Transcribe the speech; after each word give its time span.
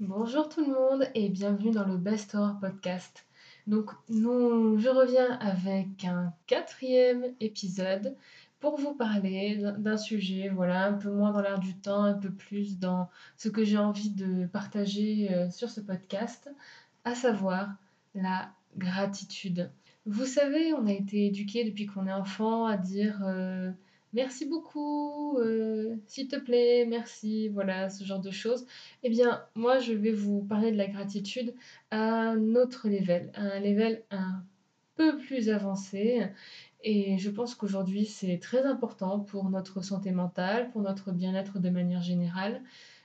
Bonjour 0.00 0.48
tout 0.48 0.64
le 0.64 0.72
monde 0.72 1.08
et 1.16 1.28
bienvenue 1.28 1.72
dans 1.72 1.84
le 1.84 1.96
Best 1.96 2.36
Horror 2.36 2.60
Podcast. 2.60 3.26
Donc 3.66 3.90
nous, 4.08 4.78
je 4.78 4.88
reviens 4.88 5.32
avec 5.40 6.04
un 6.04 6.32
quatrième 6.46 7.24
épisode 7.40 8.14
pour 8.60 8.78
vous 8.78 8.94
parler 8.94 9.56
d'un 9.56 9.96
sujet, 9.96 10.50
voilà, 10.50 10.86
un 10.86 10.92
peu 10.92 11.10
moins 11.10 11.32
dans 11.32 11.40
l'air 11.40 11.58
du 11.58 11.74
temps, 11.74 12.04
un 12.04 12.14
peu 12.14 12.30
plus 12.30 12.78
dans 12.78 13.10
ce 13.36 13.48
que 13.48 13.64
j'ai 13.64 13.76
envie 13.76 14.10
de 14.10 14.46
partager 14.46 15.34
euh, 15.34 15.50
sur 15.50 15.68
ce 15.68 15.80
podcast, 15.80 16.48
à 17.04 17.16
savoir 17.16 17.68
la 18.14 18.52
gratitude. 18.76 19.68
Vous 20.06 20.26
savez, 20.26 20.74
on 20.74 20.86
a 20.86 20.92
été 20.92 21.26
éduqué 21.26 21.64
depuis 21.64 21.86
qu'on 21.86 22.06
est 22.06 22.12
enfant 22.12 22.66
à 22.66 22.76
dire 22.76 23.20
euh, 23.24 23.72
merci 24.12 24.46
beaucoup, 24.46 25.38
euh, 25.38 25.96
s'il 26.06 26.28
te 26.28 26.36
plaît, 26.36 26.86
merci, 26.86 27.48
voilà, 27.48 27.90
ce 27.90 28.04
genre 28.04 28.20
de 28.20 28.30
choses. 28.30 28.66
Eh 29.02 29.10
bien, 29.10 29.44
moi, 29.54 29.78
je 29.78 29.92
vais 29.92 30.12
vous 30.12 30.42
parler 30.42 30.72
de 30.72 30.76
la 30.76 30.86
gratitude 30.86 31.54
à 31.90 32.30
un 32.30 32.54
autre 32.54 32.88
level, 32.88 33.30
à 33.34 33.42
un 33.42 33.60
level 33.60 34.02
un 34.10 34.42
peu 34.96 35.16
plus 35.18 35.48
avancé. 35.50 36.26
Et 36.82 37.18
je 37.18 37.30
pense 37.30 37.54
qu'aujourd'hui, 37.54 38.06
c'est 38.06 38.38
très 38.38 38.64
important 38.64 39.20
pour 39.20 39.50
notre 39.50 39.82
santé 39.82 40.10
mentale, 40.12 40.70
pour 40.70 40.82
notre 40.82 41.12
bien-être 41.12 41.58
de 41.58 41.70
manière 41.70 42.02
générale, 42.02 42.62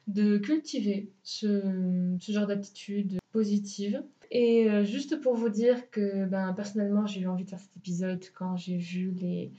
de 0.07 0.38
cultiver 0.38 1.09
ce, 1.23 2.15
ce 2.20 2.31
genre 2.31 2.48
d'attitude 2.48 3.20
positive. 3.31 4.04
Et 4.35 4.67
euh, 4.67 4.83
juste 4.83 5.21
pour 5.21 5.35
vous 5.35 5.49
dire 5.49 5.91
que 5.91 6.25
ben, 6.25 6.53
personnellement, 6.53 7.05
j'ai 7.05 7.21
eu 7.21 7.27
envie 7.27 7.43
de 7.43 7.49
faire 7.51 7.59
cet 7.59 7.77
épisode 7.77 8.25
quand 8.33 8.57
j'ai 8.57 8.77
vu 8.77 9.11
les 9.11 9.51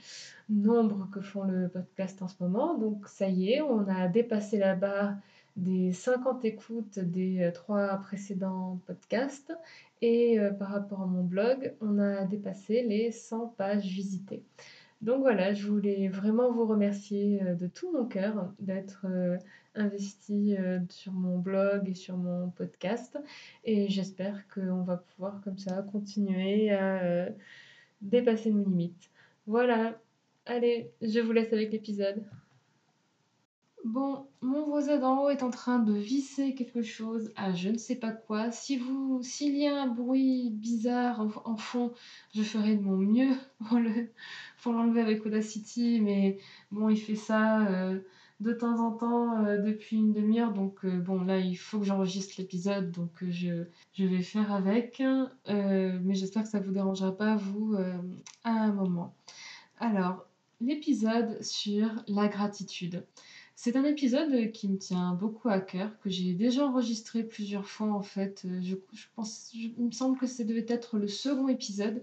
nombres 0.48 1.08
que 1.12 1.20
font 1.20 1.44
le 1.44 1.68
podcast 1.68 2.20
en 2.22 2.28
ce 2.28 2.34
moment. 2.40 2.76
Donc 2.76 3.06
ça 3.06 3.28
y 3.28 3.52
est, 3.52 3.60
on 3.60 3.86
a 3.86 4.08
dépassé 4.08 4.58
la 4.58 4.74
barre 4.74 5.14
des 5.56 5.92
50 5.92 6.44
écoutes 6.44 6.98
des 6.98 7.44
euh, 7.44 7.52
trois 7.52 7.98
précédents 7.98 8.80
podcasts. 8.84 9.52
Et 10.02 10.40
euh, 10.40 10.50
par 10.50 10.70
rapport 10.70 11.02
à 11.02 11.06
mon 11.06 11.22
blog, 11.22 11.72
on 11.80 12.00
a 12.00 12.24
dépassé 12.24 12.82
les 12.82 13.12
100 13.12 13.54
pages 13.56 13.86
visitées. 13.86 14.42
Donc 15.00 15.20
voilà, 15.20 15.52
je 15.52 15.66
voulais 15.66 16.08
vraiment 16.08 16.50
vous 16.50 16.66
remercier 16.66 17.42
euh, 17.42 17.54
de 17.54 17.66
tout 17.66 17.92
mon 17.92 18.06
cœur 18.06 18.52
d'être 18.58 19.06
euh, 19.08 19.36
investi 19.74 20.56
euh, 20.56 20.80
sur 20.88 21.12
mon 21.12 21.38
blog 21.38 21.88
et 21.88 21.94
sur 21.94 22.16
mon 22.16 22.50
podcast. 22.50 23.18
Et 23.64 23.88
j'espère 23.90 24.48
qu'on 24.48 24.82
va 24.82 24.96
pouvoir 24.96 25.40
comme 25.42 25.58
ça 25.58 25.82
continuer 25.82 26.70
à 26.70 27.28
dépasser 28.00 28.50
nos 28.50 28.64
limites. 28.64 29.10
Voilà, 29.46 30.00
allez, 30.46 30.90
je 31.02 31.20
vous 31.20 31.32
laisse 31.32 31.52
avec 31.52 31.72
l'épisode. 31.72 32.24
Bon, 33.84 34.26
mon 34.40 34.64
voisin 34.64 34.98
d'en 34.98 35.22
haut 35.24 35.28
est 35.28 35.42
en 35.42 35.50
train 35.50 35.78
de 35.78 35.92
visser 35.92 36.54
quelque 36.54 36.80
chose 36.80 37.30
à 37.36 37.52
je 37.52 37.68
ne 37.68 37.76
sais 37.76 37.96
pas 37.96 38.12
quoi. 38.12 38.50
Si 38.50 38.78
vous, 38.78 39.22
s'il 39.22 39.54
y 39.56 39.66
a 39.66 39.82
un 39.82 39.88
bruit 39.88 40.48
bizarre 40.50 41.20
en, 41.44 41.56
fond, 41.58 41.92
je 42.34 42.42
ferai 42.42 42.76
de 42.76 42.80
mon 42.82 42.96
mieux 42.96 43.28
pour 43.68 43.78
le, 43.78 44.10
pour 44.62 44.72
l'enlever 44.72 45.02
avec 45.02 45.26
Audacity, 45.26 46.00
mais 46.00 46.38
bon, 46.70 46.88
il 46.88 46.96
fait 46.96 47.14
ça 47.14 47.66
euh, 47.66 48.00
de 48.40 48.54
temps 48.54 48.80
en 48.80 48.92
temps 48.92 49.44
euh, 49.44 49.58
depuis 49.58 49.96
une 49.96 50.14
demi-heure, 50.14 50.54
donc 50.54 50.82
euh, 50.86 50.98
bon, 50.98 51.22
là, 51.22 51.38
il 51.38 51.56
faut 51.56 51.78
que 51.78 51.84
j'enregistre 51.84 52.36
l'épisode, 52.38 52.90
donc 52.90 53.22
je, 53.28 53.66
vais 53.98 54.22
faire 54.22 54.50
avec, 54.50 55.02
mais 55.46 56.14
j'espère 56.14 56.44
que 56.44 56.48
ça 56.48 56.60
vous 56.60 56.72
dérangera 56.72 57.14
pas 57.14 57.36
vous 57.36 57.76
à 58.44 58.50
un 58.50 58.72
moment. 58.72 59.14
Alors, 59.78 60.26
l'épisode 60.62 61.42
sur 61.42 61.90
la 62.08 62.28
gratitude. 62.28 63.04
C'est 63.64 63.76
un 63.76 63.84
épisode 63.84 64.52
qui 64.52 64.68
me 64.68 64.76
tient 64.76 65.14
beaucoup 65.14 65.48
à 65.48 65.58
cœur, 65.58 65.98
que 66.00 66.10
j'ai 66.10 66.34
déjà 66.34 66.66
enregistré 66.66 67.24
plusieurs 67.24 67.66
fois 67.66 67.94
en 67.94 68.02
fait. 68.02 68.42
Euh, 68.44 68.60
je, 68.60 68.74
pense, 69.16 69.54
il 69.54 69.72
me 69.78 69.90
semble 69.90 70.18
que 70.18 70.26
ça 70.26 70.44
devait 70.44 70.66
être 70.68 70.98
le 70.98 71.08
second 71.08 71.48
épisode 71.48 72.02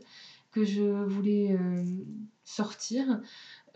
que 0.50 0.66
je 0.66 0.82
voulais 0.82 1.52
euh, 1.52 1.84
sortir. 2.46 3.22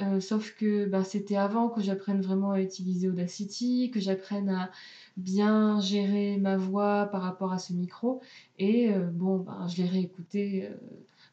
Euh, 0.02 0.20
sauf 0.20 0.56
que 0.56 0.88
bah, 0.88 1.04
c'était 1.04 1.36
avant 1.36 1.70
que 1.70 1.80
j'apprenne 1.80 2.22
vraiment 2.22 2.54
à 2.54 2.60
utiliser 2.60 3.08
Audacity, 3.08 3.92
que 3.92 4.00
j'apprenne 4.00 4.50
à 4.50 4.72
bien 5.16 5.80
gérer 5.80 6.38
ma 6.38 6.58
voix 6.58 7.06
par 7.12 7.22
rapport 7.22 7.54
à 7.54 7.60
ce 7.60 7.72
micro. 7.74 8.20
Et 8.58 8.90
bon, 9.14 9.38
bah, 9.38 9.68
je 9.68 9.84
l'ai 9.84 9.88
réécouté 9.88 10.72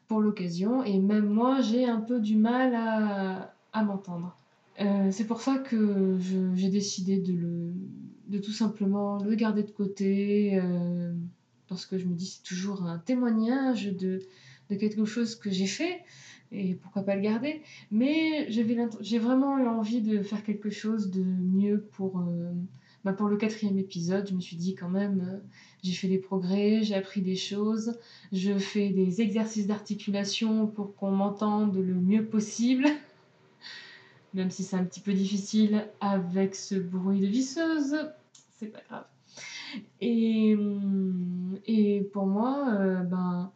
pour 0.07 0.21
l'occasion. 0.21 0.83
Et 0.83 0.99
même 0.99 1.25
moi, 1.25 1.61
j'ai 1.61 1.85
un 1.85 1.99
peu 1.99 2.19
du 2.19 2.37
mal 2.37 2.75
à 2.75 3.83
m'entendre. 3.83 4.37
Euh, 4.79 5.11
c'est 5.11 5.25
pour 5.25 5.41
ça 5.41 5.59
que 5.59 6.17
j'ai 6.55 6.69
décidé 6.69 7.19
de 7.19 7.33
le 7.33 7.73
de 8.27 8.39
tout 8.39 8.51
simplement 8.51 9.17
le 9.17 9.35
garder 9.35 9.63
de 9.63 9.69
côté, 9.69 10.57
euh, 10.59 11.13
parce 11.67 11.85
que 11.85 11.97
je 11.97 12.05
me 12.07 12.15
dis 12.15 12.25
c'est 12.25 12.43
toujours 12.43 12.83
un 12.83 12.97
témoignage 12.97 13.85
de 13.85 14.19
de 14.69 14.75
quelque 14.75 15.05
chose 15.05 15.35
que 15.35 15.51
j'ai 15.51 15.67
fait 15.67 16.01
et 16.51 16.75
pourquoi 16.75 17.03
pas 17.03 17.15
le 17.15 17.21
garder? 17.21 17.61
Mais 17.91 18.47
j'ai 18.49 19.19
vraiment 19.19 19.57
eu 19.57 19.67
envie 19.67 20.01
de 20.01 20.21
faire 20.21 20.43
quelque 20.43 20.69
chose 20.69 21.09
de 21.09 21.23
mieux 21.23 21.81
pour, 21.93 22.23
bah, 23.03 23.13
pour 23.13 23.27
le 23.27 23.37
quatrième 23.37 23.77
épisode. 23.79 24.27
Je 24.29 24.35
me 24.35 24.39
suis 24.39 24.55
dit 24.55 24.75
quand 24.75 24.89
même, 24.89 25.41
j'ai 25.83 25.93
fait 25.93 26.07
des 26.07 26.19
progrès, 26.19 26.83
j'ai 26.83 26.95
appris 26.95 27.21
des 27.21 27.35
choses, 27.35 27.97
je 28.31 28.57
fais 28.57 28.89
des 28.89 29.21
exercices 29.21 29.67
d'articulation 29.67 30.67
pour 30.67 30.95
qu'on 30.95 31.11
m'entende 31.11 31.75
le 31.75 31.95
mieux 31.95 32.25
possible. 32.25 32.85
Même 34.33 34.51
si 34.51 34.63
c'est 34.63 34.75
un 34.75 34.83
petit 34.83 34.99
peu 34.99 35.13
difficile 35.13 35.87
avec 36.01 36.55
ce 36.55 36.75
bruit 36.75 37.19
de 37.19 37.27
visseuse, 37.27 37.95
c'est 38.57 38.67
pas 38.67 38.81
grave. 38.89 39.05
Et, 40.01 40.55
et 41.65 42.01
pour 42.13 42.25
moi, 42.25 42.67
euh, 42.79 43.03
ben 43.03 43.51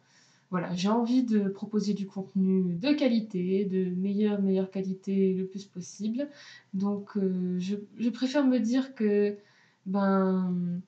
voilà, 0.50 0.74
j'ai 0.74 0.88
envie 0.88 1.22
de 1.24 1.48
proposer 1.48 1.94
du 1.94 2.06
contenu 2.06 2.74
de 2.74 2.92
qualité, 2.92 3.64
de 3.64 3.90
meilleure, 3.96 4.40
meilleure 4.40 4.70
qualité 4.70 5.34
le 5.34 5.46
plus 5.46 5.64
possible. 5.64 6.28
Donc 6.74 7.16
euh, 7.16 7.56
je, 7.58 7.76
je, 7.98 8.08
préfère 8.08 8.46
me 8.46 8.58
dire 8.58 8.94
que 8.94 9.36
ben 9.86 10.80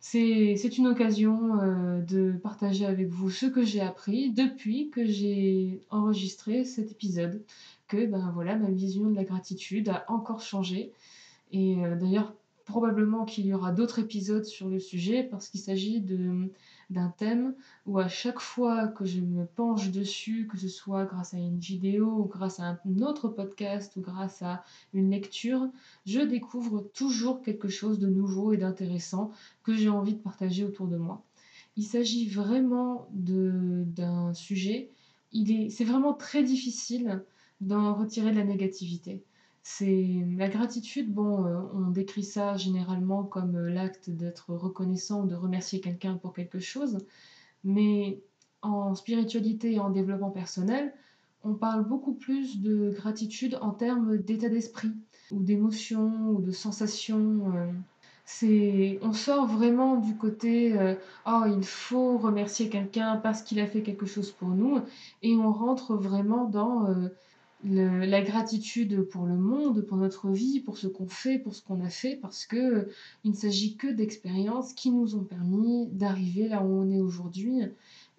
c'est 0.00 0.78
une 0.78 0.86
occasion 0.86 1.60
euh, 1.60 2.00
de 2.00 2.32
partager 2.32 2.86
avec 2.86 3.08
vous 3.08 3.30
ce 3.30 3.46
que 3.46 3.64
j'ai 3.64 3.80
appris 3.80 4.30
depuis 4.30 4.90
que 4.90 5.04
j'ai 5.04 5.80
enregistré 5.90 6.64
cet 6.64 6.92
épisode 6.92 7.42
que 7.88 8.06
ben 8.06 8.30
voilà, 8.34 8.56
ma 8.56 8.70
vision 8.70 9.10
de 9.10 9.16
la 9.16 9.24
gratitude 9.24 9.88
a 9.88 10.04
encore 10.08 10.40
changé. 10.40 10.92
Et 11.50 11.84
euh, 11.84 11.96
d'ailleurs, 11.96 12.34
probablement 12.68 13.24
qu'il 13.24 13.46
y 13.46 13.54
aura 13.54 13.72
d'autres 13.72 13.98
épisodes 13.98 14.44
sur 14.44 14.68
le 14.68 14.78
sujet 14.78 15.22
parce 15.22 15.48
qu'il 15.48 15.58
s'agit 15.58 16.04
d'un 16.90 17.08
thème 17.16 17.54
où 17.86 17.98
à 17.98 18.08
chaque 18.08 18.40
fois 18.40 18.88
que 18.88 19.06
je 19.06 19.20
me 19.20 19.46
penche 19.46 19.90
dessus, 19.90 20.46
que 20.46 20.58
ce 20.58 20.68
soit 20.68 21.06
grâce 21.06 21.32
à 21.32 21.38
une 21.38 21.58
vidéo 21.58 22.06
ou 22.06 22.24
grâce 22.24 22.60
à 22.60 22.64
un 22.84 23.00
autre 23.00 23.28
podcast 23.28 23.96
ou 23.96 24.02
grâce 24.02 24.42
à 24.42 24.62
une 24.92 25.10
lecture, 25.10 25.66
je 26.04 26.20
découvre 26.20 26.82
toujours 26.92 27.40
quelque 27.40 27.68
chose 27.68 27.98
de 27.98 28.06
nouveau 28.06 28.52
et 28.52 28.58
d'intéressant 28.58 29.30
que 29.62 29.74
j'ai 29.74 29.88
envie 29.88 30.14
de 30.14 30.20
partager 30.20 30.62
autour 30.62 30.88
de 30.88 30.98
moi. 30.98 31.22
Il 31.78 31.84
s'agit 31.84 32.28
vraiment 32.28 33.08
d'un 33.14 34.34
sujet, 34.34 34.90
c'est 35.32 35.84
vraiment 35.84 36.12
très 36.12 36.42
difficile 36.42 37.22
d'en 37.60 37.94
retirer 37.94 38.30
de 38.30 38.36
la 38.36 38.44
négativité. 38.44 39.22
C'est 39.70 40.24
la 40.38 40.48
gratitude, 40.48 41.12
bon, 41.12 41.44
euh, 41.44 41.60
on 41.74 41.90
décrit 41.90 42.24
ça 42.24 42.56
généralement 42.56 43.24
comme 43.24 43.56
euh, 43.56 43.68
l'acte 43.68 44.08
d'être 44.08 44.54
reconnaissant 44.54 45.24
ou 45.24 45.26
de 45.26 45.34
remercier 45.34 45.80
quelqu'un 45.80 46.14
pour 46.14 46.32
quelque 46.32 46.58
chose, 46.58 46.98
mais 47.64 48.22
en 48.62 48.94
spiritualité 48.94 49.74
et 49.74 49.78
en 49.78 49.90
développement 49.90 50.30
personnel, 50.30 50.94
on 51.44 51.54
parle 51.54 51.86
beaucoup 51.86 52.14
plus 52.14 52.60
de 52.62 52.90
gratitude 52.96 53.58
en 53.60 53.70
termes 53.70 54.16
d'état 54.16 54.48
d'esprit 54.48 54.92
ou 55.30 55.42
d'émotion 55.42 56.30
ou 56.30 56.40
de 56.40 56.50
sensation. 56.50 57.52
Euh. 57.54 57.70
c'est, 58.24 58.98
on 59.02 59.12
sort 59.12 59.46
vraiment 59.46 59.96
du 59.96 60.16
côté 60.16 60.74
oh 61.26 61.42
il 61.46 61.64
faut 61.64 62.16
remercier 62.16 62.70
quelqu'un 62.70 63.16
parce 63.16 63.42
qu'il 63.42 63.60
a 63.60 63.66
fait 63.66 63.82
quelque 63.82 64.06
chose 64.06 64.32
pour 64.32 64.48
nous 64.48 64.80
et 65.22 65.36
on 65.36 65.52
rentre 65.52 65.94
vraiment 65.94 66.46
dans 66.46 66.86
la 67.64 68.22
gratitude 68.22 69.02
pour 69.02 69.26
le 69.26 69.36
monde, 69.36 69.82
pour 69.82 69.96
notre 69.96 70.30
vie, 70.30 70.60
pour 70.60 70.78
ce 70.78 70.86
qu'on 70.86 71.08
fait, 71.08 71.38
pour 71.38 71.54
ce 71.54 71.62
qu'on 71.62 71.84
a 71.84 71.90
fait, 71.90 72.16
parce 72.16 72.46
que 72.46 72.56
euh, 72.56 72.92
il 73.24 73.32
ne 73.32 73.36
s'agit 73.36 73.76
que 73.76 73.88
d'expériences 73.88 74.72
qui 74.72 74.90
nous 74.90 75.16
ont 75.16 75.24
permis 75.24 75.88
d'arriver 75.88 76.48
là 76.48 76.62
où 76.62 76.68
on 76.68 76.88
est 76.90 77.00
aujourd'hui. 77.00 77.62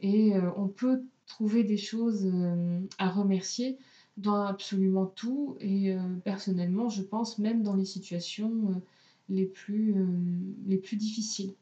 Et 0.02 0.36
euh, 0.36 0.50
on 0.58 0.68
peut 0.68 1.04
trouver 1.26 1.64
des 1.64 1.78
choses 1.78 2.26
euh, 2.26 2.82
à 2.98 3.10
remercier 3.10 3.78
dans 4.18 4.42
absolument 4.42 5.06
tout. 5.06 5.56
Et 5.62 5.96
personnellement, 6.26 6.90
je 6.90 7.02
pense 7.02 7.40
même 7.40 7.64
dans 7.64 7.76
les 7.76 7.86
situations 7.86 8.82
les, 9.30 9.46
plus, 9.46 9.96
les 10.68 10.76
plus 10.76 10.98
difficiles. 10.98 11.54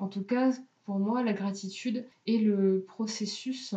En 0.00 0.08
tout 0.08 0.24
cas, 0.24 0.50
pour 0.84 0.98
moi, 0.98 1.22
la 1.22 1.32
gratitude 1.32 2.04
est 2.26 2.38
le 2.38 2.84
processus 2.88 3.76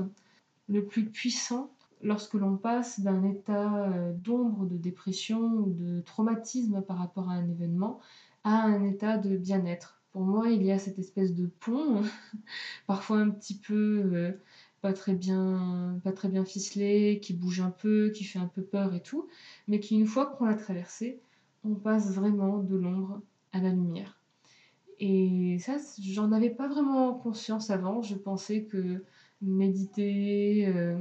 le 0.67 0.83
plus 0.83 1.05
puissant 1.05 1.69
lorsque 2.05 2.35
l'on 2.35 2.55
passe 2.55 2.99
d'un 2.99 3.23
état 3.23 3.87
euh, 3.87 4.13
d'ombre, 4.13 4.65
de 4.65 4.77
dépression 4.77 5.39
ou 5.39 5.73
de 5.73 6.01
traumatisme 6.01 6.81
par 6.81 6.99
rapport 6.99 7.29
à 7.29 7.33
un 7.33 7.49
événement 7.49 7.99
à 8.43 8.61
un 8.61 8.83
état 8.83 9.17
de 9.17 9.35
bien-être. 9.37 9.99
pour 10.11 10.21
moi, 10.21 10.49
il 10.49 10.61
y 10.63 10.71
a 10.71 10.77
cette 10.77 10.99
espèce 10.99 11.33
de 11.33 11.47
pont, 11.47 12.03
parfois 12.87 13.17
un 13.17 13.31
petit 13.31 13.57
peu 13.57 14.03
euh, 14.13 14.31
pas 14.81 14.93
très 14.93 15.15
bien, 15.15 15.99
pas 16.03 16.11
très 16.11 16.29
bien 16.29 16.45
ficelé, 16.45 17.19
qui 17.21 17.33
bouge 17.33 17.59
un 17.59 17.71
peu, 17.71 18.11
qui 18.11 18.23
fait 18.23 18.37
un 18.37 18.47
peu 18.47 18.61
peur 18.61 18.93
et 18.93 19.01
tout, 19.01 19.27
mais 19.67 19.79
qui 19.79 19.95
une 19.95 20.05
fois 20.05 20.27
qu'on 20.27 20.45
l'a 20.45 20.53
traversé, 20.53 21.19
on 21.63 21.73
passe 21.73 22.13
vraiment 22.13 22.59
de 22.59 22.75
l'ombre 22.75 23.19
à 23.51 23.59
la 23.59 23.69
lumière. 23.69 24.19
Et 24.99 25.57
ça, 25.59 25.77
j'en 25.99 26.31
avais 26.31 26.51
pas 26.51 26.67
vraiment 26.67 27.15
conscience 27.15 27.71
avant. 27.71 28.03
Je 28.03 28.15
pensais 28.15 28.63
que 28.63 29.03
méditer, 29.41 30.67
euh, 30.67 30.99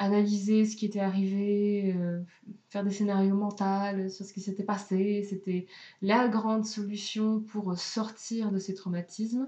analyser 0.00 0.64
ce 0.64 0.76
qui 0.76 0.86
était 0.86 1.00
arrivé, 1.00 1.94
euh, 1.94 2.22
faire 2.70 2.82
des 2.82 2.90
scénarios 2.90 3.36
mentaux 3.36 4.08
sur 4.08 4.24
ce 4.24 4.32
qui 4.32 4.40
s'était 4.40 4.64
passé, 4.64 5.26
c'était 5.28 5.66
la 6.00 6.26
grande 6.26 6.64
solution 6.64 7.40
pour 7.40 7.78
sortir 7.78 8.50
de 8.50 8.58
ces 8.58 8.74
traumatismes. 8.74 9.46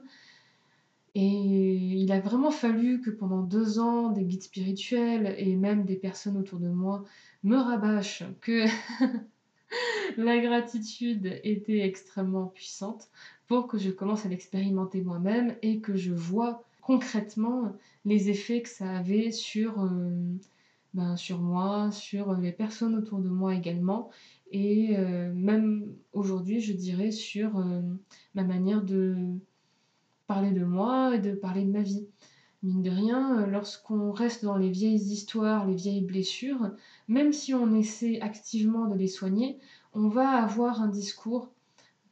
Et 1.14 1.26
il 1.26 2.12
a 2.12 2.20
vraiment 2.20 2.50
fallu 2.50 3.00
que 3.00 3.08
pendant 3.10 3.40
deux 3.40 3.78
ans, 3.78 4.10
des 4.10 4.24
guides 4.24 4.42
spirituels 4.42 5.34
et 5.38 5.56
même 5.56 5.84
des 5.84 5.96
personnes 5.96 6.36
autour 6.36 6.58
de 6.58 6.68
moi 6.68 7.04
me 7.44 7.56
rabâchent 7.56 8.24
que 8.42 8.66
la 10.18 10.38
gratitude 10.38 11.40
était 11.44 11.80
extrêmement 11.80 12.46
puissante 12.46 13.08
pour 13.48 13.68
que 13.68 13.78
je 13.78 13.90
commence 13.90 14.26
à 14.26 14.28
l'expérimenter 14.28 15.00
moi-même 15.00 15.56
et 15.62 15.80
que 15.80 15.96
je 15.96 16.12
vois 16.12 16.62
concrètement 16.82 17.74
les 18.04 18.30
effets 18.30 18.62
que 18.62 18.68
ça 18.68 18.90
avait 18.96 19.30
sur, 19.30 19.80
euh, 19.82 20.10
ben, 20.94 21.16
sur 21.16 21.40
moi, 21.40 21.90
sur 21.90 22.34
les 22.34 22.52
personnes 22.52 22.96
autour 22.96 23.20
de 23.20 23.28
moi 23.28 23.54
également, 23.54 24.10
et 24.50 24.96
euh, 24.96 25.32
même 25.32 25.92
aujourd'hui, 26.12 26.60
je 26.60 26.72
dirais, 26.72 27.10
sur 27.10 27.58
euh, 27.58 27.80
ma 28.34 28.44
manière 28.44 28.82
de 28.82 29.16
parler 30.26 30.50
de 30.50 30.64
moi 30.64 31.16
et 31.16 31.18
de 31.18 31.32
parler 31.32 31.64
de 31.64 31.70
ma 31.70 31.82
vie. 31.82 32.06
Mine 32.62 32.82
de 32.82 32.90
rien, 32.90 33.46
lorsqu'on 33.46 34.12
reste 34.12 34.44
dans 34.44 34.56
les 34.56 34.70
vieilles 34.70 34.94
histoires, 34.94 35.66
les 35.66 35.74
vieilles 35.74 36.04
blessures, 36.04 36.70
même 37.08 37.32
si 37.32 37.54
on 37.54 37.74
essaie 37.74 38.20
activement 38.20 38.86
de 38.86 38.94
les 38.94 39.08
soigner, 39.08 39.58
on 39.94 40.08
va 40.08 40.28
avoir 40.28 40.80
un 40.80 40.88
discours 40.88 41.50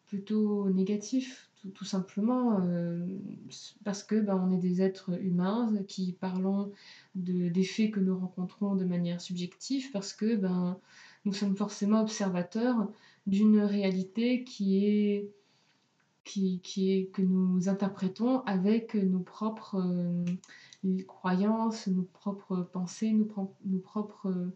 plutôt 0.07 0.69
négatif, 0.71 1.50
tout, 1.75 1.85
simplement 1.85 2.61
euh, 2.63 3.07
parce 3.85 4.03
que 4.03 4.21
ben, 4.21 4.37
on 4.37 4.51
est 4.51 4.61
des 4.61 4.83
êtres 4.83 5.21
humains 5.23 5.73
qui 5.89 6.13
parlons 6.13 6.73
de, 7.15 7.49
des 7.49 7.65
faits 7.65 7.93
que 7.93 8.01
nous 8.01 8.19
rencontrons 8.19 8.75
de 8.75 8.85
manière 8.85 9.21
subjective, 9.21 9.91
parce 9.93 10.13
que 10.13 10.37
ben, 10.37 10.79
nous 11.25 11.33
sommes 11.33 11.57
forcément 11.57 12.03
observateurs 12.03 12.89
d'une 13.27 13.61
réalité 13.61 14.45
qui 14.45 14.87
est, 14.87 15.31
qui, 16.25 16.61
qui, 16.63 16.93
est 16.93 17.07
que 17.07 17.23
nous 17.23 17.69
interprétons 17.69 18.41
avec 18.41 18.95
nos 18.95 19.21
propres 19.21 19.77
euh, 19.77 21.03
croyances, 21.07 21.87
nos 21.89 22.03
propres 22.03 22.63
pensées, 22.73 23.13
nos, 23.13 23.29
nos 23.65 23.79
propres 23.79 24.51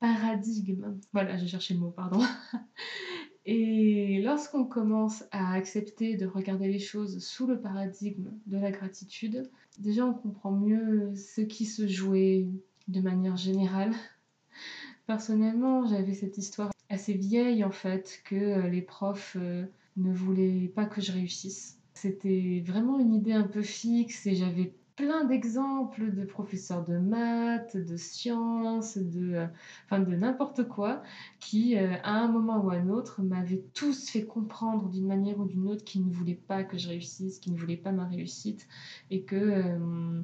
paradigmes. 0.00 0.98
Voilà, 1.12 1.36
j'ai 1.36 1.46
cherché 1.46 1.74
le 1.74 1.80
mot, 1.80 1.90
pardon. 1.90 2.20
Et 3.46 4.22
lorsqu'on 4.22 4.64
commence 4.64 5.24
à 5.30 5.52
accepter 5.52 6.16
de 6.16 6.26
regarder 6.26 6.68
les 6.68 6.78
choses 6.78 7.22
sous 7.22 7.46
le 7.46 7.60
paradigme 7.60 8.30
de 8.46 8.56
la 8.56 8.70
gratitude, 8.70 9.50
déjà 9.78 10.06
on 10.06 10.14
comprend 10.14 10.52
mieux 10.52 11.14
ce 11.14 11.42
qui 11.42 11.66
se 11.66 11.86
jouait 11.86 12.48
de 12.88 13.00
manière 13.00 13.36
générale. 13.36 13.92
Personnellement, 15.06 15.86
j'avais 15.86 16.14
cette 16.14 16.38
histoire 16.38 16.70
assez 16.88 17.12
vieille 17.12 17.64
en 17.64 17.70
fait 17.70 18.22
que 18.24 18.34
euh, 18.34 18.68
les 18.68 18.82
profs 18.82 19.36
euh, 19.38 19.66
ne 19.98 20.12
voulaient 20.12 20.70
pas 20.74 20.86
que 20.86 21.02
je 21.02 21.12
réussisse. 21.12 21.78
C'était 21.92 22.62
vraiment 22.66 22.98
une 22.98 23.14
idée 23.14 23.32
un 23.32 23.46
peu 23.46 23.62
fixe 23.62 24.26
et 24.26 24.34
j'avais 24.34 24.72
plein 24.96 25.24
d'exemples 25.24 26.12
de 26.12 26.24
professeurs 26.24 26.84
de 26.86 26.98
maths, 26.98 27.76
de 27.76 27.96
sciences, 27.96 28.96
de, 28.98 29.34
euh, 29.34 29.46
enfin 29.86 30.00
de 30.00 30.14
n'importe 30.14 30.68
quoi, 30.68 31.02
qui, 31.40 31.76
euh, 31.76 31.96
à 32.04 32.12
un 32.20 32.28
moment 32.28 32.64
ou 32.64 32.70
à 32.70 32.74
un 32.74 32.88
autre, 32.88 33.22
m'avaient 33.22 33.64
tous 33.74 34.08
fait 34.10 34.24
comprendre 34.24 34.88
d'une 34.88 35.06
manière 35.06 35.38
ou 35.40 35.46
d'une 35.46 35.68
autre 35.68 35.84
qu'ils 35.84 36.06
ne 36.06 36.12
voulaient 36.12 36.34
pas 36.34 36.64
que 36.64 36.78
je 36.78 36.88
réussisse, 36.88 37.40
qu'ils 37.40 37.54
ne 37.54 37.58
voulaient 37.58 37.76
pas 37.76 37.92
ma 37.92 38.06
réussite, 38.06 38.68
et 39.10 39.24
que 39.24 39.36
euh, 39.36 40.22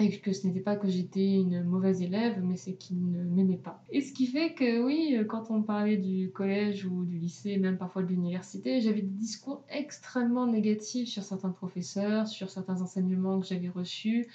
et 0.00 0.20
que 0.20 0.32
ce 0.32 0.46
n'était 0.46 0.60
pas 0.60 0.76
que 0.76 0.88
j'étais 0.88 1.34
une 1.34 1.64
mauvaise 1.64 2.02
élève, 2.02 2.40
mais 2.42 2.56
c'est 2.56 2.74
qu'ils 2.74 3.10
ne 3.10 3.24
m'aimaient 3.24 3.56
pas. 3.56 3.82
Et 3.90 4.00
ce 4.00 4.12
qui 4.12 4.26
fait 4.26 4.54
que 4.54 4.84
oui, 4.84 5.18
quand 5.28 5.50
on 5.50 5.62
parlait 5.62 5.96
du 5.96 6.30
collège 6.30 6.84
ou 6.84 7.04
du 7.04 7.18
lycée, 7.18 7.58
même 7.58 7.78
parfois 7.78 8.02
de 8.02 8.08
l'université, 8.08 8.80
j'avais 8.80 9.02
des 9.02 9.08
discours 9.08 9.64
extrêmement 9.68 10.46
négatifs 10.46 11.08
sur 11.08 11.24
certains 11.24 11.50
professeurs, 11.50 12.28
sur 12.28 12.48
certains 12.48 12.80
enseignements 12.80 13.40
que 13.40 13.46
j'avais 13.46 13.68
reçus. 13.68 14.28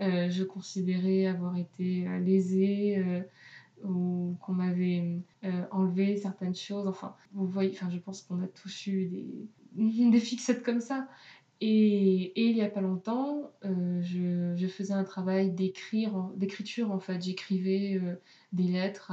Euh, 0.00 0.28
je 0.28 0.44
considérais 0.44 1.26
avoir 1.26 1.56
été 1.56 2.06
euh, 2.06 2.18
lésée. 2.18 2.98
Euh, 2.98 3.20
ou 3.84 4.38
qu'on 4.40 4.54
m'avait 4.54 5.20
enlevé 5.70 6.16
certaines 6.16 6.54
choses. 6.54 6.86
Enfin, 6.88 7.14
vous 7.34 7.46
voyez, 7.46 7.72
enfin, 7.74 7.90
je 7.90 7.98
pense 7.98 8.22
qu'on 8.22 8.42
a 8.42 8.46
tous 8.46 8.86
eu 8.86 9.04
des, 9.04 9.48
des 10.10 10.18
fixettes 10.18 10.62
comme 10.62 10.80
ça. 10.80 11.08
Et, 11.60 12.48
il 12.48 12.54
n'y 12.54 12.62
a 12.62 12.68
pas 12.68 12.80
longtemps, 12.82 13.50
euh, 13.64 14.02
je, 14.02 14.66
faisais 14.68 14.92
un 14.92 15.04
travail 15.04 15.52
d'écriture 15.52 16.90
en 16.90 17.00
fait. 17.00 17.22
J'écrivais 17.22 17.98
euh, 18.02 18.16
des 18.52 18.64
lettres 18.64 19.12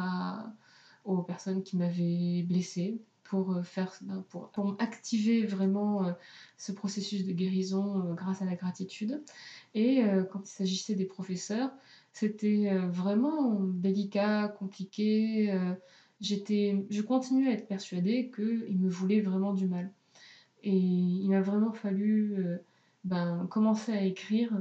aux 1.06 1.22
personnes 1.22 1.64
qui 1.64 1.78
m'avaient 1.78 2.44
blessée 2.44 3.02
pour, 3.24 3.54
euh, 3.54 3.64
faire, 3.64 3.94
ben, 4.02 4.26
pour, 4.30 4.50
pour 4.52 4.76
activer 4.80 5.46
vraiment 5.46 6.14
ce 6.58 6.72
processus 6.74 7.26
de 7.26 7.32
guérison 7.32 8.14
grâce 8.14 8.42
à 8.42 8.46
la 8.46 8.56
gratitude. 8.56 9.24
Et 9.74 10.04
quand 10.32 10.42
il 10.44 10.52
s'agissait 10.52 10.96
des 10.96 11.06
professeurs, 11.06 11.72
c'était 12.12 12.76
vraiment 12.90 13.62
délicat, 13.62 14.50
compliqué. 14.60 15.54
je 16.22 17.02
continuais 17.02 17.50
à 17.50 17.54
être 17.54 17.68
persuadée 17.68 18.32
qu'ils 18.36 18.80
me 18.80 18.90
voulaient 18.90 19.22
vraiment 19.22 19.54
du 19.54 19.68
mal. 19.68 19.92
Et 20.64 20.76
il 20.76 21.30
m'a 21.30 21.42
vraiment 21.42 21.74
fallu 21.74 22.36
euh, 22.38 22.58
ben, 23.04 23.48
commencer 23.50 23.92
à 23.92 24.04
écrire 24.04 24.52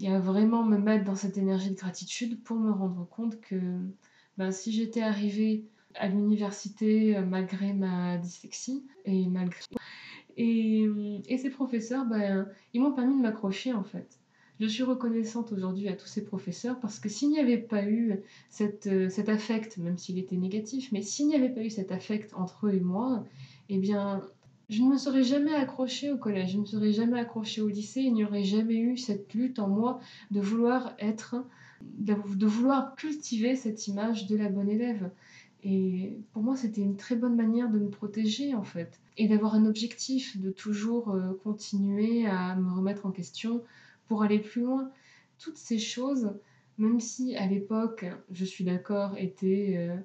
et 0.00 0.08
à 0.08 0.18
vraiment 0.18 0.64
me 0.64 0.78
mettre 0.78 1.04
dans 1.04 1.14
cette 1.14 1.36
énergie 1.36 1.70
de 1.70 1.76
gratitude 1.76 2.42
pour 2.42 2.56
me 2.56 2.70
rendre 2.70 3.06
compte 3.08 3.40
que 3.40 3.60
ben, 4.38 4.50
si 4.50 4.72
j'étais 4.72 5.02
arrivée 5.02 5.64
à 5.94 6.08
l'université 6.08 7.16
euh, 7.16 7.24
malgré 7.24 7.72
ma 7.74 8.16
dyslexie 8.16 8.86
et 9.04 9.26
malgré 9.26 9.60
et, 10.36 10.88
et 11.26 11.38
ces 11.38 11.50
professeurs 11.50 12.06
ben, 12.06 12.48
ils 12.72 12.80
m'ont 12.80 12.92
permis 12.92 13.16
de 13.16 13.20
m'accrocher 13.20 13.72
en 13.74 13.84
fait. 13.84 14.18
Je 14.60 14.66
suis 14.66 14.82
reconnaissante 14.82 15.52
aujourd'hui 15.52 15.88
à 15.88 15.94
tous 15.94 16.08
ces 16.08 16.24
professeurs 16.24 16.80
parce 16.80 16.98
que 16.98 17.08
s'il 17.08 17.30
n'y 17.30 17.38
avait 17.38 17.58
pas 17.58 17.84
eu 17.84 18.20
cette, 18.50 18.88
euh, 18.88 19.08
cet 19.08 19.28
affect, 19.28 19.76
même 19.78 19.98
s'il 19.98 20.18
était 20.18 20.36
négatif, 20.36 20.90
mais 20.90 21.02
s'il 21.02 21.28
n'y 21.28 21.36
avait 21.36 21.48
pas 21.48 21.62
eu 21.62 21.70
cet 21.70 21.92
affect 21.92 22.34
entre 22.34 22.66
eux 22.66 22.74
et 22.74 22.80
moi, 22.80 23.24
eh 23.68 23.78
bien, 23.78 24.22
je 24.68 24.82
ne 24.82 24.90
me 24.90 24.98
serais 24.98 25.22
jamais 25.22 25.54
accrochée 25.54 26.12
au 26.12 26.18
collège, 26.18 26.50
je 26.50 26.56
ne 26.56 26.62
me 26.62 26.66
serais 26.66 26.92
jamais 26.92 27.18
accrochée 27.18 27.62
au 27.62 27.68
lycée, 27.68 28.02
il 28.02 28.12
n'y 28.12 28.24
aurait 28.24 28.44
jamais 28.44 28.76
eu 28.76 28.96
cette 28.96 29.32
lutte 29.32 29.58
en 29.58 29.68
moi 29.68 30.00
de 30.30 30.40
vouloir 30.40 30.94
être, 30.98 31.36
de, 31.80 32.14
vouloir 32.46 32.94
cultiver 32.96 33.56
cette 33.56 33.86
image 33.88 34.26
de 34.26 34.36
la 34.36 34.50
bonne 34.50 34.68
élève. 34.68 35.10
Et 35.64 36.18
pour 36.32 36.42
moi, 36.42 36.54
c'était 36.54 36.82
une 36.82 36.96
très 36.96 37.16
bonne 37.16 37.34
manière 37.34 37.70
de 37.70 37.78
me 37.78 37.88
protéger 37.88 38.54
en 38.54 38.62
fait, 38.62 39.00
et 39.16 39.26
d'avoir 39.26 39.54
un 39.54 39.64
objectif, 39.64 40.38
de 40.38 40.50
toujours 40.50 41.10
euh, 41.10 41.32
continuer 41.42 42.26
à 42.26 42.54
me 42.54 42.70
remettre 42.70 43.06
en 43.06 43.10
question 43.10 43.62
pour 44.06 44.22
aller 44.22 44.38
plus 44.38 44.62
loin. 44.62 44.90
Toutes 45.38 45.56
ces 45.56 45.78
choses, 45.78 46.32
même 46.76 47.00
si 47.00 47.36
à 47.36 47.46
l'époque, 47.46 48.04
je 48.30 48.44
suis 48.44 48.64
d'accord, 48.64 49.16
étaient... 49.16 49.76
Euh, 49.78 49.96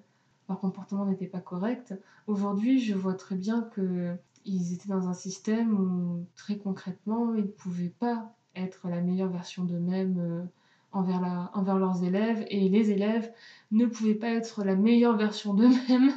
leur 0.49 0.59
comportement 0.59 1.05
n'était 1.05 1.27
pas 1.27 1.39
correct. 1.39 1.93
Aujourd'hui, 2.27 2.79
je 2.79 2.93
vois 2.93 3.13
très 3.13 3.35
bien 3.35 3.61
que 3.61 4.13
ils 4.45 4.73
étaient 4.73 4.89
dans 4.89 5.07
un 5.07 5.13
système 5.13 5.73
où 5.73 6.25
très 6.35 6.57
concrètement, 6.57 7.33
ils 7.35 7.43
ne 7.43 7.47
pouvaient 7.47 7.93
pas 7.99 8.35
être 8.55 8.87
la 8.87 9.01
meilleure 9.01 9.29
version 9.29 9.63
d'eux-mêmes 9.63 10.19
euh, 10.19 10.43
envers, 10.91 11.77
leurs 11.79 12.03
élèves 12.03 12.45
et 12.49 12.69
les 12.69 12.91
élèves 12.91 13.31
ne 13.71 13.85
pouvaient 13.85 14.15
pas 14.15 14.29
être 14.29 14.63
la 14.63 14.75
meilleure 14.75 15.17
version 15.17 15.53
d'eux-mêmes 15.53 16.13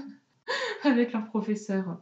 avec 0.85 1.13
leurs 1.13 1.27
professeurs. 1.27 1.99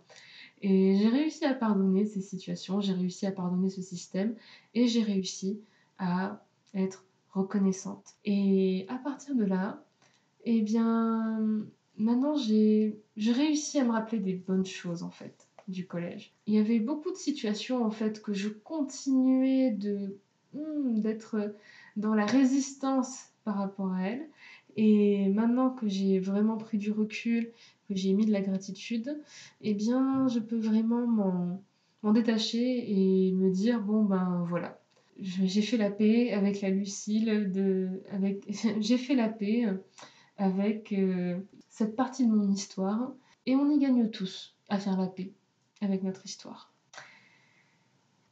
Et 0.61 0.97
j'ai 0.97 1.09
réussi 1.09 1.45
à 1.45 1.55
pardonner 1.55 2.07
ces 2.07 2.21
situations, 2.21 2.81
j'ai 2.81 2.95
réussi 2.95 3.27
à 3.27 3.33
pardonner 3.33 3.69
ce 3.69 3.83
système 3.83 4.35
et 4.73 4.87
j'ai 4.87 5.03
réussi 5.03 5.61
à 5.99 6.45
être 6.75 7.05
reconnaissante. 7.31 8.15
Et 8.25 8.87
à 8.89 8.97
partir 8.97 9.35
de 9.35 9.45
là, 9.45 9.85
eh 10.45 10.63
bien, 10.63 11.41
maintenant 11.97 12.35
j'ai 12.37 12.99
réussi 13.17 13.79
à 13.79 13.85
me 13.85 13.93
rappeler 13.93 14.19
des 14.19 14.35
bonnes 14.35 14.67
choses 14.67 15.03
en 15.03 15.11
fait 15.11 15.44
du 15.69 15.87
collège. 15.87 16.33
Il 16.47 16.55
y 16.55 16.59
avait 16.59 16.81
beaucoup 16.81 17.11
de 17.11 17.17
situations 17.17 17.85
en 17.85 17.91
fait 17.91 18.23
que 18.23 18.33
je 18.33 18.49
continuais 18.49 19.77
hmm, 20.53 21.01
d'être 21.01 21.55
dans 21.97 22.15
la 22.15 22.27
résistance 22.27 23.31
par 23.45 23.57
rapport 23.57 23.93
à 23.93 24.09
elles. 24.09 24.29
Et 24.77 25.29
maintenant 25.29 25.71
que 25.71 25.89
j'ai 25.89 26.19
vraiment 26.19 26.57
pris 26.57 26.79
du 26.79 26.91
recul, 26.91 27.53
que 27.89 27.95
j'ai 27.95 28.13
mis 28.13 28.27
de 28.27 28.33
la 28.33 28.41
gratitude, 28.41 29.21
eh 29.61 29.75
bien, 29.75 30.27
je 30.29 30.41
peux 30.41 30.59
vraiment 30.59 31.07
m'en 32.03 32.13
détacher 32.13 32.91
et 32.91 33.33
me 33.33 33.51
dire 33.51 33.81
bon 33.81 34.03
ben 34.03 34.45
voilà, 34.49 34.79
j'ai 35.21 35.63
fait 35.63 35.77
la 35.77 35.91
paix 35.91 36.33
avec 36.33 36.61
la 36.61 36.71
Lucille, 36.71 37.31
avec, 38.11 38.45
j'ai 38.81 38.99
fait 38.99 39.15
la 39.15 39.29
paix 39.29 39.67
avec 40.37 40.93
euh, 40.93 41.39
cette 41.69 41.95
partie 41.95 42.27
de 42.27 42.33
mon 42.33 42.51
histoire 42.51 43.13
et 43.47 43.55
on 43.55 43.71
y 43.71 43.79
gagne 43.79 44.11
tous 44.11 44.57
à 44.69 44.79
faire 44.79 44.99
la 44.99 45.07
paix 45.07 45.33
avec 45.85 46.03
notre 46.03 46.25
histoire. 46.25 46.73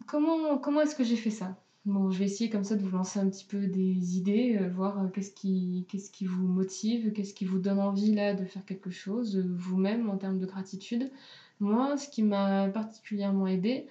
Comment, 0.06 0.58
comment 0.58 0.80
est-ce 0.80 0.96
que 0.96 1.04
j'ai 1.04 1.16
fait 1.16 1.30
ça? 1.30 1.56
Bon, 1.84 2.10
je 2.10 2.18
vais 2.20 2.26
essayer 2.26 2.48
comme 2.48 2.62
ça 2.62 2.76
de 2.76 2.82
vous 2.82 2.96
lancer 2.96 3.18
un 3.18 3.28
petit 3.28 3.44
peu 3.44 3.66
des 3.66 4.16
idées, 4.16 4.56
euh, 4.60 4.68
voir 4.68 5.00
euh, 5.00 5.08
qu'est-ce 5.08 5.32
qui, 5.32 5.84
vous 6.24 6.46
motive, 6.46 7.12
qu'est-ce 7.12 7.34
qui 7.34 7.44
vous 7.44 7.58
donne 7.58 7.80
envie 7.80 8.14
là 8.14 8.34
de 8.34 8.44
faire 8.44 8.64
quelque 8.64 8.90
chose, 8.90 9.36
vous-même 9.38 10.08
en 10.08 10.16
termes 10.16 10.38
de 10.38 10.46
gratitude. 10.46 11.10
Moi, 11.58 11.96
ce 11.96 12.08
qui 12.08 12.22
m'a 12.22 12.68
particulièrement 12.68 13.48
aidé, 13.48 13.88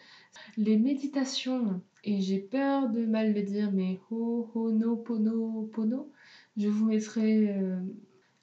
les 0.56 0.78
méditations, 0.78 1.82
et 2.06 2.22
j'ai 2.22 2.40
peur 2.40 2.90
de 2.90 3.06
mal 3.06 3.34
le 3.34 3.42
dire, 3.42 3.72
mais 3.74 4.00
ho, 4.10 4.50
ho, 4.54 4.72
no, 4.72 4.96
pono, 4.96 5.70
pono, 5.74 6.10
je 6.56 6.70
vous 6.70 6.86
mettrai 6.86 7.50
euh, 7.50 7.78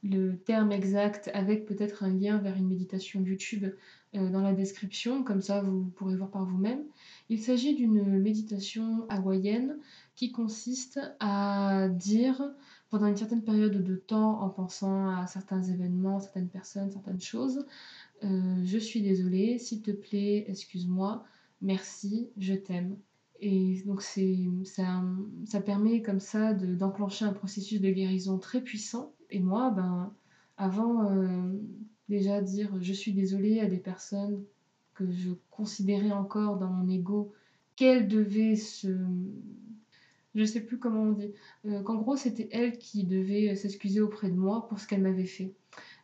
le 0.02 0.38
terme 0.38 0.70
exact 0.72 1.30
avec 1.34 1.66
peut-être 1.66 2.04
un 2.04 2.12
lien 2.12 2.38
vers 2.38 2.56
une 2.56 2.68
méditation 2.68 3.20
YouTube 3.20 3.66
euh, 4.14 4.30
dans 4.30 4.42
la 4.42 4.52
description, 4.52 5.24
comme 5.24 5.40
ça 5.40 5.60
vous 5.60 5.84
pourrez 5.96 6.16
voir 6.16 6.30
par 6.30 6.44
vous-même. 6.44 6.84
Il 7.28 7.40
s'agit 7.40 7.74
d'une 7.74 8.18
méditation 8.20 9.06
hawaïenne 9.08 9.78
qui 10.14 10.30
consiste 10.30 11.00
à 11.20 11.88
dire 11.88 12.42
pendant 12.90 13.06
une 13.06 13.16
certaine 13.16 13.42
période 13.42 13.82
de 13.82 13.96
temps 13.96 14.40
en 14.40 14.48
pensant 14.48 15.08
à 15.08 15.26
certains 15.26 15.62
événements, 15.62 16.20
certaines 16.20 16.48
personnes, 16.48 16.90
certaines 16.90 17.20
choses, 17.20 17.66
euh, 18.24 18.60
je 18.64 18.78
suis 18.78 19.02
désolée, 19.02 19.58
s'il 19.58 19.82
te 19.82 19.90
plaît, 19.90 20.44
excuse-moi, 20.48 21.24
merci, 21.60 22.30
je 22.38 22.54
t'aime. 22.54 22.96
Et 23.40 23.82
donc 23.86 24.02
ça, 24.02 25.04
ça 25.44 25.60
permet 25.60 26.02
comme 26.02 26.18
ça 26.18 26.54
d'enclencher 26.54 27.24
un 27.24 27.32
processus 27.32 27.80
de 27.80 27.90
guérison 27.90 28.38
très 28.38 28.60
puissant. 28.60 29.12
Et 29.30 29.40
moi, 29.40 29.70
ben, 29.70 30.12
avant 30.56 31.10
euh, 31.10 31.52
déjà 32.08 32.40
dire 32.40 32.70
je 32.80 32.92
suis 32.92 33.12
désolée 33.12 33.60
à 33.60 33.66
des 33.66 33.78
personnes 33.78 34.44
que 34.94 35.10
je 35.10 35.30
considérais 35.50 36.12
encore 36.12 36.58
dans 36.58 36.70
mon 36.70 36.88
ego 36.88 37.32
qu'elles 37.76 38.08
devaient 38.08 38.56
se... 38.56 38.96
Je 40.34 40.44
sais 40.44 40.60
plus 40.60 40.78
comment 40.78 41.02
on 41.02 41.12
dit. 41.12 41.32
Euh, 41.66 41.82
qu'en 41.82 41.96
gros, 41.96 42.16
c'était 42.16 42.48
elles 42.52 42.78
qui 42.78 43.04
devaient 43.04 43.56
s'excuser 43.56 44.00
auprès 44.00 44.30
de 44.30 44.36
moi 44.36 44.68
pour 44.68 44.78
ce 44.78 44.86
qu'elles 44.86 45.02
m'avaient 45.02 45.24
fait. 45.24 45.52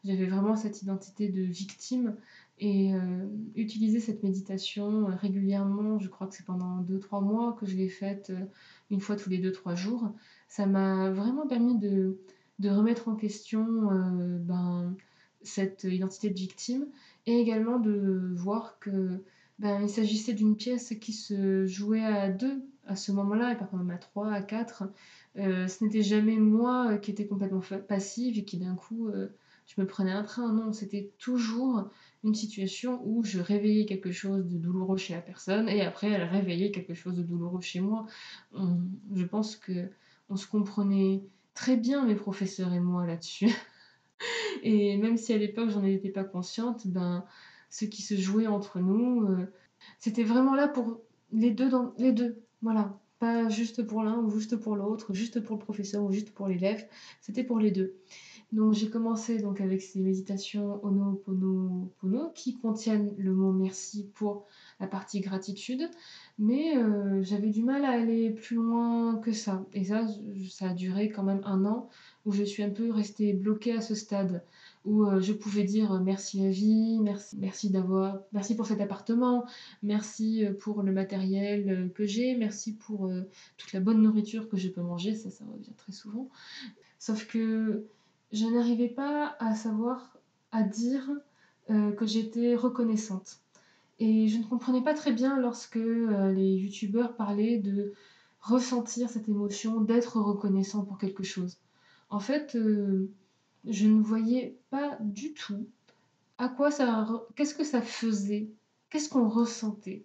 J'avais 0.05 0.27
vraiment 0.27 0.57
cette 0.57 0.83
identité 0.83 1.29
de 1.29 1.43
victime 1.43 2.17
et 2.59 2.95
euh, 2.95 3.27
utiliser 3.57 4.01
cette 4.01 4.23
méditation 4.23 5.09
euh, 5.09 5.15
régulièrement, 5.17 5.99
je 5.99 6.09
crois 6.09 6.27
que 6.27 6.35
c'est 6.35 6.45
pendant 6.45 6.83
2-3 6.83 7.25
mois 7.25 7.57
que 7.59 7.67
je 7.67 7.75
l'ai 7.75 7.89
faite 7.89 8.31
euh, 8.31 8.45
une 8.91 9.01
fois 9.01 9.17
tous 9.17 9.29
les 9.29 9.39
2-3 9.39 9.75
jours, 9.75 10.13
ça 10.49 10.67
m'a 10.67 11.11
vraiment 11.11 11.49
permis 11.49 11.79
de, 11.79 12.19
de, 12.59 12.71
remettre 12.71 13.09
en 13.09 13.17
question 13.17 13.65
ben, 14.41 14.95
cette 15.43 15.85
identité 15.85 16.31
de 16.31 16.39
victime 16.39 16.87
et 17.27 17.39
également 17.39 17.79
de 17.79 18.33
voir 18.37 18.79
que 18.79 19.23
ben, 19.59 19.83
il 19.83 19.89
s'agissait 19.89 20.35
d'une 20.35 20.57
pièce 20.57 20.95
qui 21.01 21.13
se 21.13 21.67
jouait 21.67 22.05
à 22.05 22.29
deux 22.31 22.63
à 22.87 22.97
ce 22.97 23.13
moment-là 23.13 23.53
et 23.53 23.57
pas 23.57 23.69
même 23.73 23.91
à 23.91 23.99
trois, 23.99 24.31
à 24.31 24.43
quatre. 24.43 24.85
ce 25.37 25.85
n'était 25.85 26.03
jamais 26.03 26.37
moi 26.37 26.99
qui 26.99 27.11
étais 27.11 27.27
complètement 27.27 27.63
passive 27.89 28.39
et 28.39 28.45
qui 28.45 28.59
d'un 28.59 28.75
coup 28.75 29.11
je 29.67 29.81
me 29.81 29.87
prenais 29.87 30.13
un 30.13 30.23
train. 30.23 30.53
Non, 30.53 30.73
c'était 30.73 31.13
toujours 31.19 31.89
une 32.23 32.35
situation 32.35 33.01
où 33.05 33.25
je 33.25 33.41
réveillais 33.41 33.87
quelque 33.87 34.13
chose 34.13 34.47
de 34.47 34.59
douloureux 34.59 34.97
chez 34.97 35.15
la 35.15 35.21
personne 35.21 35.69
et 35.69 35.83
après 35.83 36.11
elle 36.11 36.25
réveillait 36.25 36.71
quelque 36.71 36.95
chose 36.95 37.15
de 37.15 37.23
douloureux 37.23 37.61
chez 37.61 37.81
moi. 37.81 38.07
je 38.55 39.25
pense 39.25 39.57
que 39.57 39.91
on 40.31 40.37
se 40.37 40.47
comprenait 40.47 41.23
très 41.55 41.77
bien 41.77 42.05
mes 42.05 42.15
professeurs 42.15 42.73
et 42.73 42.81
moi 42.81 43.07
là-dessus. 43.07 43.51
et 44.63 44.97
même 44.97 45.17
si 45.17 45.33
à 45.33 45.39
l'époque 45.39 45.71
j'en 45.71 45.85
étais 45.85 46.11
pas 46.11 46.25
consciente, 46.25 46.87
ben 46.87 47.25
ce 47.71 47.85
qui 47.85 48.03
se 48.03 48.17
jouait 48.17 48.47
entre 48.47 48.79
nous, 48.79 49.27
euh, 49.27 49.53
c'était 49.99 50.23
vraiment 50.23 50.55
là 50.55 50.69
pour 50.69 51.01
les 51.33 51.51
deux 51.51 51.69
dans 51.69 51.95
les 51.99 52.13
deux. 52.13 52.43
Voilà, 52.63 52.99
pas 53.19 53.49
juste 53.49 53.83
pour 53.83 54.03
l'un 54.03 54.19
ou 54.19 54.31
juste 54.31 54.57
pour 54.57 54.77
l'autre, 54.77 55.15
juste 55.15 55.41
pour 55.41 55.57
le 55.57 55.63
professeur 55.63 56.03
ou 56.05 56.13
juste 56.13 56.31
pour 56.33 56.49
l'élève, 56.49 56.87
c'était 57.21 57.45
pour 57.45 57.59
les 57.59 57.71
deux. 57.71 57.97
Donc 58.53 58.73
j'ai 58.73 58.89
commencé 58.89 59.39
donc 59.39 59.61
avec 59.61 59.83
ces 59.83 60.01
méditations 60.01 60.79
Pono 61.25 62.31
qui 62.35 62.57
contiennent 62.59 63.13
le 63.19 63.33
mot 63.33 63.53
merci 63.53 64.09
pour 64.15 64.47
la 64.81 64.87
partie 64.87 65.21
gratitude, 65.21 65.83
mais 66.39 66.77
euh, 66.77 67.23
j'avais 67.23 67.51
du 67.51 67.63
mal 67.63 67.85
à 67.85 67.91
aller 67.91 68.31
plus 68.31 68.57
loin 68.57 69.17
que 69.17 69.33
ça. 69.33 69.67
Et 69.73 69.85
ça, 69.85 70.07
ça 70.51 70.71
a 70.71 70.75
duré 70.75 71.09
quand 71.09 71.23
même 71.23 71.41
un 71.45 71.65
an 71.65 71.89
où 72.27 72.33
je 72.33 72.45
suis 72.45 72.63
un 72.63 72.71
peu 72.71 72.91
restée 72.91 73.33
bloquée 73.33 73.73
à 73.73 73.81
ce 73.81 73.95
stade 73.95 74.45
où 74.85 75.05
euh, 75.05 75.21
je 75.21 75.33
pouvais 75.33 75.65
dire 75.65 76.01
merci 76.01 76.41
la 76.41 76.51
vie, 76.51 77.01
merci, 77.01 77.37
merci 77.39 77.71
d'avoir, 77.71 78.21
merci 78.33 78.55
pour 78.55 78.67
cet 78.67 78.81
appartement, 78.81 79.47
merci 79.83 80.45
euh, 80.45 80.53
pour 80.53 80.83
le 80.83 80.93
matériel 80.93 81.91
que 81.95 82.05
j'ai, 82.05 82.37
merci 82.37 82.75
pour 82.75 83.11
toute 83.57 83.73
la 83.73 83.81
bonne 83.81 84.03
nourriture 84.03 84.49
que 84.49 84.57
je 84.57 84.69
peux 84.69 84.83
manger, 84.83 85.15
ça, 85.15 85.31
ça 85.31 85.45
revient 85.45 85.75
très 85.77 85.93
souvent. 85.93 86.29
Sauf 86.99 87.27
que 87.27 87.85
je 88.35 88.47
n'arrivais 88.47 88.89
pas 88.89 89.37
à 89.39 89.55
savoir, 89.55 90.19
à 90.51 90.65
dire 90.65 91.09
euh, 91.71 91.93
que 91.93 92.05
j'étais 92.05 92.57
reconnaissante. 92.57 93.39
Et 94.01 94.27
je 94.27 94.39
ne 94.39 94.45
comprenais 94.45 94.83
pas 94.83 94.93
très 94.93 95.13
bien 95.13 95.41
lorsque 95.41 95.77
euh, 95.77 96.33
les 96.33 96.55
youtubeurs 96.55 97.15
parlaient 97.15 97.59
de 97.59 97.95
ressentir 98.41 99.09
cette 99.09 99.29
émotion, 99.29 99.81
d'être 99.81 100.21
reconnaissant 100.21 100.85
pour 100.85 100.99
quelque 100.99 101.23
chose. 101.23 101.59
En 102.11 102.19
fait, 102.19 102.57
euh, 102.57 103.09
je 103.65 103.87
ne 103.87 104.03
voyais 104.03 104.59
pas 104.69 104.99
du 105.01 105.33
tout 105.33 105.69
à 106.37 106.49
quoi 106.49 106.73
ça, 106.73 107.07
qu'est-ce 107.37 107.55
que 107.55 107.63
ça 107.63 107.83
faisait, 107.83 108.51
qu'est-ce 108.91 109.09
qu'on 109.09 109.29
ressentait 109.29 110.05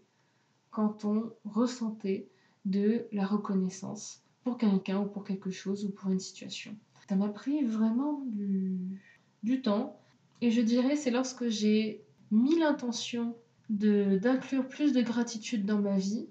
quand 0.69 1.03
on 1.03 1.33
ressentait 1.45 2.29
de 2.65 3.07
la 3.11 3.25
reconnaissance 3.25 4.21
pour 4.43 4.59
quelqu'un 4.59 4.99
ou 4.99 5.05
pour 5.07 5.23
quelque 5.23 5.49
chose 5.49 5.83
ou 5.85 5.89
pour 5.89 6.11
une 6.11 6.19
situation. 6.19 6.77
Ça 7.09 7.15
m'a 7.15 7.29
pris 7.29 7.63
vraiment 7.63 8.21
du, 9.41 9.61
temps. 9.63 9.99
Et 10.41 10.51
je 10.51 10.61
dirais, 10.61 10.95
c'est 10.95 11.09
lorsque 11.09 11.47
j'ai 11.47 12.03
mis 12.29 12.59
l'intention 12.59 13.35
d'inclure 13.71 14.67
plus 14.67 14.93
de 14.93 15.01
gratitude 15.01 15.65
dans 15.65 15.79
ma 15.79 15.97
vie, 15.97 16.27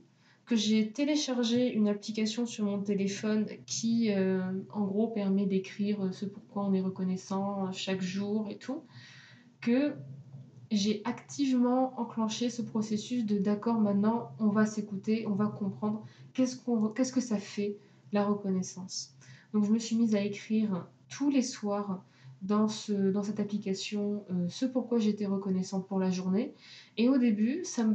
que 0.46 0.54
j'ai 0.54 0.92
téléchargé 0.92 1.74
une 1.74 1.88
application 1.88 2.46
sur 2.46 2.64
mon 2.64 2.80
téléphone 2.80 3.48
qui, 3.66 4.12
euh, 4.12 4.52
en 4.70 4.84
gros, 4.84 5.08
permet 5.08 5.46
d'écrire 5.46 6.14
ce 6.14 6.26
pourquoi 6.26 6.64
on 6.66 6.72
est 6.72 6.80
reconnaissant 6.80 7.72
chaque 7.72 8.00
jour 8.00 8.46
et 8.48 8.56
tout, 8.56 8.84
que 9.60 9.94
j'ai 10.70 11.02
activement 11.04 11.98
enclenché 11.98 12.50
ce 12.50 12.62
processus 12.62 13.26
de 13.26 13.36
d'accord, 13.36 13.80
maintenant, 13.80 14.30
on 14.38 14.50
va 14.50 14.64
s'écouter, 14.64 15.26
on 15.26 15.34
va 15.34 15.48
comprendre 15.48 16.06
qu'est-ce 16.34 16.56
qu'est-ce 16.94 17.12
que 17.12 17.20
ça 17.20 17.38
fait 17.38 17.78
la 18.12 18.24
reconnaissance. 18.24 19.18
Donc 19.52 19.64
je 19.64 19.70
me 19.70 19.78
suis 19.78 19.96
mise 19.96 20.14
à 20.14 20.22
écrire 20.22 20.86
tous 21.08 21.30
les 21.30 21.42
soirs 21.42 22.02
dans, 22.42 22.68
ce, 22.68 22.92
dans 22.92 23.22
cette 23.22 23.40
application 23.40 24.24
euh, 24.30 24.46
ce 24.48 24.64
pourquoi 24.64 24.98
j'étais 24.98 25.26
reconnaissante 25.26 25.88
pour 25.88 25.98
la 25.98 26.10
journée. 26.10 26.54
Et 26.96 27.08
au 27.08 27.18
début, 27.18 27.64
ça, 27.64 27.86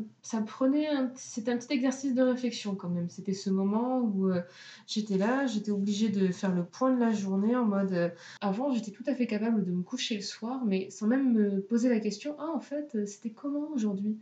prenait 0.46 0.88
c'était 1.16 1.52
un 1.52 1.58
petit 1.58 1.74
exercice 1.74 2.14
de 2.14 2.22
réflexion 2.22 2.76
quand 2.76 2.90
même. 2.90 3.10
C'était 3.10 3.34
ce 3.34 3.50
moment 3.50 4.00
où 4.00 4.30
euh, 4.30 4.42
j'étais 4.88 5.18
là, 5.18 5.46
j'étais 5.48 5.72
obligée 5.72 6.10
de 6.10 6.32
faire 6.32 6.54
le 6.54 6.66
point 6.66 6.94
de 6.94 7.00
la 7.00 7.14
journée 7.14 7.56
en 7.56 7.66
mode 7.66 7.94
euh, 7.94 8.10
avant 8.42 8.72
j'étais 8.74 8.92
tout 8.92 9.04
à 9.08 9.16
fait 9.16 9.28
capable 9.28 9.64
de 9.64 9.72
me 9.72 9.84
coucher 9.84 10.16
le 10.16 10.22
soir, 10.22 10.66
mais 10.66 10.90
sans 10.90 11.08
même 11.08 11.34
me 11.34 11.62
poser 11.62 11.90
la 11.90 12.00
question 12.00 12.36
ah 12.40 12.52
en 12.54 12.60
fait 12.60 13.06
c'était 13.06 13.32
comment 13.32 13.70
aujourd'hui? 13.74 14.18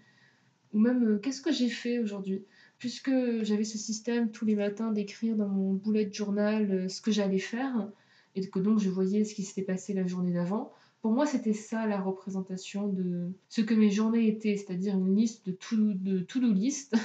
Ou 0.73 0.79
même 0.79 1.19
qu'est-ce 1.21 1.41
que 1.41 1.51
j'ai 1.51 1.69
fait 1.69 1.99
aujourd'hui? 1.99 2.45
Puisque 2.81 3.11
j'avais 3.43 3.63
ce 3.63 3.77
système 3.77 4.31
tous 4.31 4.43
les 4.43 4.55
matins 4.55 4.91
d'écrire 4.91 5.35
dans 5.35 5.47
mon 5.47 5.73
boulet 5.73 6.03
de 6.05 6.13
journal 6.15 6.71
euh, 6.71 6.89
ce 6.89 6.99
que 6.99 7.11
j'allais 7.11 7.37
faire, 7.37 7.87
et 8.33 8.49
que 8.49 8.57
donc 8.57 8.79
je 8.79 8.89
voyais 8.89 9.23
ce 9.23 9.35
qui 9.35 9.43
s'était 9.43 9.61
passé 9.61 9.93
la 9.93 10.07
journée 10.07 10.33
d'avant, 10.33 10.73
pour 11.03 11.11
moi 11.11 11.27
c'était 11.27 11.53
ça 11.53 11.85
la 11.85 12.01
représentation 12.01 12.87
de 12.87 13.29
ce 13.49 13.61
que 13.61 13.75
mes 13.75 13.91
journées 13.91 14.27
étaient, 14.27 14.57
c'est-à-dire 14.57 14.95
une 14.95 15.15
liste 15.15 15.45
de 15.45 15.51
to-do 15.51 15.93
de 15.93 16.21
to 16.21 16.39
list, 16.39 16.95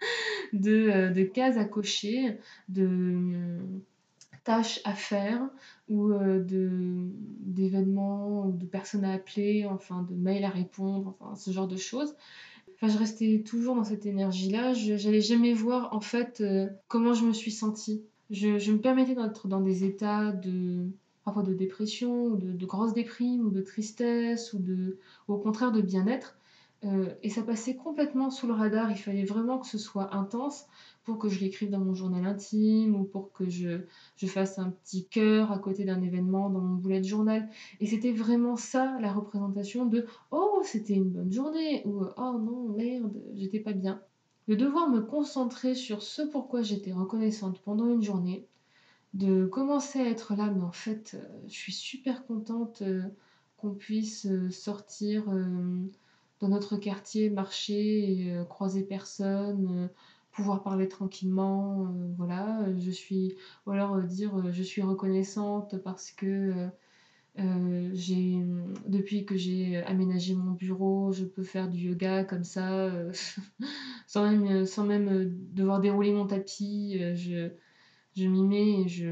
de, 0.52 0.90
euh, 0.90 1.08
de, 1.10 1.22
cases 1.22 1.56
à 1.56 1.64
cocher, 1.64 2.36
de 2.68 2.86
euh, 2.86 3.58
tâches 4.44 4.82
à 4.84 4.92
faire 4.92 5.48
ou 5.88 6.12
d'événements 7.40 8.48
ou 8.48 8.52
de 8.52 8.66
personnes 8.66 9.06
à 9.06 9.14
appeler, 9.14 9.64
enfin 9.64 10.02
de 10.02 10.14
mails 10.14 10.44
à 10.44 10.50
répondre, 10.50 11.16
enfin 11.18 11.34
ce 11.36 11.52
genre 11.52 11.68
de 11.68 11.76
choses 11.78 12.14
je 12.88 12.98
restais 12.98 13.42
toujours 13.46 13.76
dans 13.76 13.84
cette 13.84 14.06
énergie-là. 14.06 14.72
Je 14.72 14.94
n'allais 14.94 15.20
jamais 15.20 15.52
voir 15.52 15.94
en 15.94 16.00
fait 16.00 16.40
euh, 16.40 16.68
comment 16.88 17.14
je 17.14 17.24
me 17.24 17.32
suis 17.32 17.52
sentie. 17.52 18.02
Je, 18.30 18.72
me 18.72 18.78
permettais 18.78 19.14
d'être 19.14 19.46
dans 19.46 19.60
des 19.60 19.84
états 19.84 20.32
de 20.32 20.86
parfois 21.24 21.42
de 21.44 21.54
dépression, 21.54 22.24
ou 22.24 22.36
de, 22.36 22.66
grosse 22.66 22.94
déprime, 22.94 23.46
ou 23.46 23.50
de 23.50 23.60
tristesse, 23.60 24.52
ou, 24.52 24.58
de, 24.58 24.98
au 25.28 25.36
contraire 25.36 25.70
de 25.72 25.80
bien-être, 25.80 26.36
Euh, 26.84 27.14
et 27.22 27.30
ça 27.30 27.42
passait 27.42 27.76
complètement 27.76 28.30
sous 28.30 28.48
le 28.48 28.54
radar. 28.54 28.90
Il 28.90 28.96
fallait 28.96 29.24
vraiment 29.24 29.58
que 29.60 29.68
ce 29.68 29.78
soit 29.78 30.16
intense 30.16 30.66
pour 31.04 31.18
que 31.18 31.28
je 31.28 31.40
l'écrive 31.40 31.70
dans 31.70 31.80
mon 31.80 31.94
journal 31.94 32.24
intime 32.26 32.94
ou 32.94 33.04
pour 33.04 33.32
que 33.32 33.48
je, 33.48 33.80
fasse 34.26 34.58
un 34.58 34.70
petit 34.70 35.06
cœur 35.06 35.50
à 35.50 35.58
côté 35.58 35.84
d'un 35.84 36.00
événement 36.00 36.48
dans 36.48 36.60
mon 36.60 36.76
boulet 36.76 37.00
de 37.00 37.06
journal. 37.06 37.48
Et 37.80 37.86
c'était 37.86 38.12
vraiment 38.12 38.56
ça 38.56 38.98
la 39.00 39.12
représentation 39.12 39.86
de 39.86 40.06
Oh, 40.30 40.62
c'était 40.64 40.94
une 40.94 41.10
bonne 41.10 41.32
journée 41.32 41.82
ou 41.86 42.04
Oh 42.16 42.38
non, 42.38 42.68
merde, 42.68 43.20
j'étais 43.34 43.60
pas 43.60 43.72
bien. 43.72 44.00
De 44.48 44.54
devoir 44.54 44.88
me 44.90 45.00
concentrer 45.00 45.74
sur 45.74 46.02
ce 46.02 46.22
pourquoi 46.22 46.62
j'étais 46.62 46.92
reconnaissante 46.92 47.60
pendant 47.62 47.88
une 47.88 48.02
journée, 48.02 48.46
de 49.14 49.46
commencer 49.46 50.00
à 50.00 50.08
être 50.08 50.34
là, 50.34 50.50
mais 50.50 50.62
en 50.62 50.72
fait, 50.72 51.12
euh, 51.14 51.24
je 51.46 51.52
suis 51.52 51.72
super 51.72 52.26
contente 52.26 52.82
euh, 52.82 53.02
qu'on 53.56 53.74
puisse 53.74 54.26
euh, 54.26 54.50
sortir 54.50 55.24
dans 56.40 56.48
notre 56.48 56.76
quartier, 56.76 57.30
marcher, 57.30 58.10
et, 58.10 58.44
croiser 58.48 58.82
personne, 58.82 59.88
pouvoir 60.32 60.62
parler 60.62 60.88
tranquillement, 60.88 61.88
voilà. 62.16 62.66
Je 62.78 62.90
suis, 62.90 63.36
ou 63.66 63.70
alors 63.72 64.02
dire 64.02 64.50
je 64.52 64.62
suis 64.62 64.82
reconnaissante 64.82 65.76
parce 65.82 66.10
que 66.10 66.68
j'ai, 67.36 68.38
depuis 68.86 69.24
que 69.24 69.36
j'ai 69.36 69.82
aménagé 69.84 70.34
mon 70.34 70.52
bureau, 70.52 71.12
je 71.12 71.24
peux 71.24 71.42
faire 71.42 71.68
du 71.68 71.78
yoga 71.78 72.24
comme 72.24 72.44
ça, 72.44 72.92
sans 74.06 74.28
même, 74.28 74.66
sans 74.66 74.84
même 74.84 75.30
devoir 75.52 75.80
dérouler 75.80 76.12
mon 76.12 76.26
tapis. 76.26 76.98
je, 77.14 77.50
je 78.16 78.26
m'y 78.26 78.42
mets 78.42 78.82
et 78.82 78.88
je, 78.88 79.08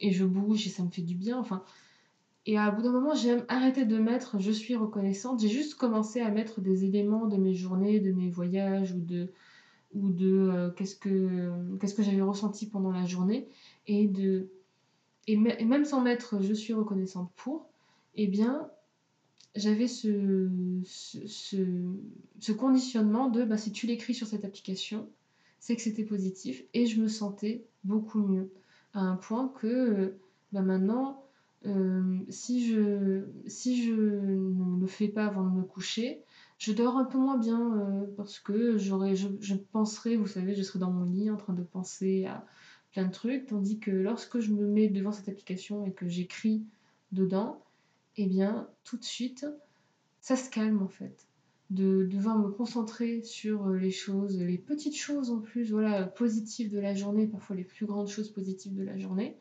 et 0.00 0.10
je 0.10 0.24
bouge 0.24 0.66
et 0.66 0.70
ça 0.70 0.82
me 0.82 0.90
fait 0.90 1.02
du 1.02 1.14
bien. 1.14 1.38
Enfin, 1.38 1.64
et 2.46 2.56
à 2.58 2.70
bout 2.70 2.82
d'un 2.82 2.92
moment, 2.92 3.14
j'ai 3.14 3.36
arrêté 3.48 3.84
de 3.84 3.98
mettre 3.98 4.40
je 4.40 4.52
suis 4.52 4.76
reconnaissante. 4.76 5.40
J'ai 5.40 5.48
juste 5.48 5.74
commencé 5.74 6.20
à 6.20 6.30
mettre 6.30 6.60
des 6.60 6.84
éléments 6.84 7.26
de 7.26 7.36
mes 7.36 7.54
journées, 7.54 8.00
de 8.00 8.12
mes 8.12 8.30
voyages 8.30 8.92
ou 8.92 9.00
de, 9.00 9.32
ou 9.96 10.10
de 10.10 10.26
euh, 10.26 10.70
qu'est-ce 10.70 10.96
que, 10.96 11.50
qu'est-ce 11.80 11.94
que 11.94 12.02
j'avais 12.02 12.22
ressenti 12.22 12.66
pendant 12.66 12.92
la 12.92 13.04
journée. 13.06 13.48
Et, 13.86 14.06
de, 14.06 14.48
et, 15.26 15.36
même 15.36 15.84
sans 15.84 16.00
mettre 16.00 16.42
je 16.42 16.52
suis 16.52 16.72
reconnaissante 16.72 17.30
pour, 17.36 17.68
eh 18.14 18.26
bien, 18.26 18.68
j'avais 19.54 19.88
ce, 19.88 20.48
ce, 20.84 21.18
ce, 22.38 22.52
conditionnement 22.52 23.30
de 23.30 23.44
bah, 23.44 23.56
si 23.56 23.72
tu 23.72 23.86
l'écris 23.86 24.14
sur 24.14 24.26
cette 24.26 24.44
application, 24.44 25.08
c'est 25.58 25.76
que 25.76 25.82
c'était 25.82 26.04
positif 26.04 26.62
et 26.74 26.86
je 26.86 27.00
me 27.00 27.08
sentais 27.08 27.64
beaucoup 27.84 28.20
mieux. 28.20 28.50
À 28.92 29.00
un 29.00 29.16
point 29.16 29.48
que 29.48 30.14
bah 30.52 30.62
maintenant, 30.62 31.22
euh, 31.66 32.18
si, 32.28 32.66
je, 32.66 33.24
si 33.46 33.84
je 33.84 33.92
ne 33.92 34.80
le 34.80 34.86
fais 34.86 35.08
pas 35.08 35.26
avant 35.26 35.44
de 35.44 35.50
me 35.50 35.62
coucher, 35.62 36.22
je 36.58 36.72
dors 36.72 36.96
un 36.96 37.04
peu 37.04 37.18
moins 37.18 37.38
bien 37.38 37.76
euh, 37.76 38.06
parce 38.16 38.38
que 38.38 38.78
j'aurais, 38.78 39.14
je, 39.14 39.28
je 39.40 39.54
penserais, 39.54 40.16
vous 40.16 40.26
savez, 40.26 40.54
je 40.54 40.62
serais 40.62 40.78
dans 40.78 40.90
mon 40.90 41.04
lit 41.04 41.30
en 41.30 41.36
train 41.36 41.52
de 41.52 41.62
penser 41.62 42.26
à 42.26 42.46
plein 42.92 43.06
de 43.06 43.12
trucs, 43.12 43.46
tandis 43.46 43.78
que 43.78 43.90
lorsque 43.90 44.40
je 44.40 44.52
me 44.52 44.66
mets 44.66 44.88
devant 44.88 45.12
cette 45.12 45.28
application 45.28 45.84
et 45.84 45.92
que 45.92 46.08
j'écris 46.08 46.64
dedans, 47.12 47.62
eh 48.16 48.26
bien, 48.26 48.68
tout 48.84 48.96
de 48.96 49.04
suite, 49.04 49.46
ça 50.20 50.36
se 50.36 50.48
calme 50.50 50.82
en 50.82 50.88
fait 50.88 51.26
de 51.70 52.04
devoir 52.04 52.38
me 52.38 52.48
concentrer 52.48 53.22
sur 53.22 53.66
euh, 53.66 53.76
les 53.76 53.90
choses, 53.90 54.38
les 54.38 54.58
petites 54.58 54.96
choses 54.96 55.30
en 55.30 55.40
plus, 55.40 55.72
voilà, 55.72 56.04
positives 56.04 56.70
de 56.70 56.78
la 56.78 56.94
journée, 56.94 57.26
parfois 57.26 57.56
les 57.56 57.64
plus 57.64 57.86
grandes 57.86 58.08
choses 58.08 58.30
positives 58.30 58.74
de 58.74 58.84
la 58.84 58.96
journée, 58.98 59.36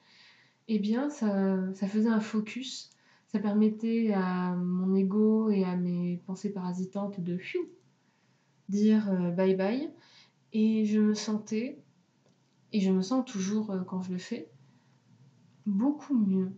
eh 0.67 0.79
bien, 0.79 1.09
ça, 1.09 1.59
ça 1.75 1.87
faisait 1.87 2.09
un 2.09 2.19
focus. 2.19 2.89
Permettait 3.41 4.13
à 4.13 4.55
mon 4.55 4.95
ego 4.95 5.49
et 5.49 5.63
à 5.63 5.75
mes 5.75 6.21
pensées 6.25 6.51
parasitantes 6.51 7.19
de 7.19 7.37
dire 8.69 9.09
euh, 9.11 9.31
bye 9.31 9.55
bye. 9.55 9.91
Et 10.53 10.85
je 10.85 10.99
me 10.99 11.13
sentais, 11.13 11.83
et 12.71 12.79
je 12.79 12.91
me 12.91 13.01
sens 13.01 13.25
toujours 13.25 13.71
euh, 13.71 13.83
quand 13.83 14.01
je 14.01 14.11
le 14.11 14.17
fais, 14.17 14.49
beaucoup 15.65 16.15
mieux. 16.15 16.51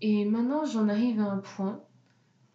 Et 0.00 0.24
maintenant, 0.24 0.64
j'en 0.64 0.88
arrive 0.88 1.20
à 1.20 1.30
un 1.30 1.38
point 1.38 1.82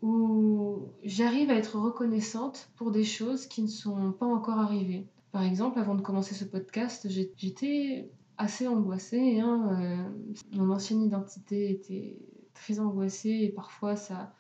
où 0.02 0.90
j'arrive 1.04 1.50
à 1.50 1.56
être 1.56 1.78
reconnaissante 1.80 2.72
pour 2.76 2.92
des 2.92 3.04
choses 3.04 3.48
qui 3.48 3.62
ne 3.62 3.68
sont 3.68 4.12
pas 4.12 4.26
encore 4.26 4.60
arrivées. 4.60 5.08
Par 5.32 5.44
exemple, 5.44 5.80
avant 5.80 5.96
de 5.96 6.02
commencer 6.02 6.36
ce 6.36 6.46
podcast, 6.46 7.08
j'étais 7.10 8.10
assez 8.38 8.68
angoissée. 8.68 9.40
Hein, 9.40 9.70
euh, 9.72 10.58
mon 10.58 10.72
ancienne 10.72 11.02
identité 11.02 11.72
était 11.72 12.18
très 12.54 12.80
angoissée 12.80 13.40
et 13.44 13.50
parfois 13.50 13.96
ça, 13.96 14.34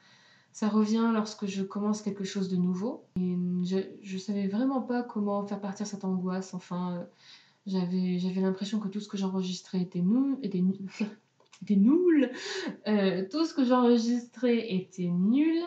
ça 0.51 0.69
revient 0.69 1.11
lorsque 1.13 1.45
je 1.45 1.63
commence 1.63 2.01
quelque 2.01 2.23
chose 2.23 2.49
de 2.49 2.55
nouveau. 2.55 3.05
Et 3.17 3.35
je 3.63 4.13
ne 4.13 4.19
savais 4.19 4.47
vraiment 4.47 4.81
pas 4.81 5.03
comment 5.03 5.45
faire 5.45 5.59
partir 5.59 5.87
cette 5.87 6.05
angoisse. 6.05 6.53
Enfin, 6.53 7.07
j'avais, 7.65 8.19
l'impression 8.35 8.79
que 8.79 8.87
tout 8.87 8.99
ce 8.99 9.07
que 9.07 9.17
j'enregistrais 9.17 9.81
était, 9.81 10.03
était, 10.41 10.63
était 11.63 11.75
nul. 11.75 12.31
Euh, 12.87 13.25
tout 13.31 13.45
ce 13.45 13.53
que 13.53 13.65
j'enregistrais 13.65 14.73
était 14.73 15.09
nul. 15.09 15.63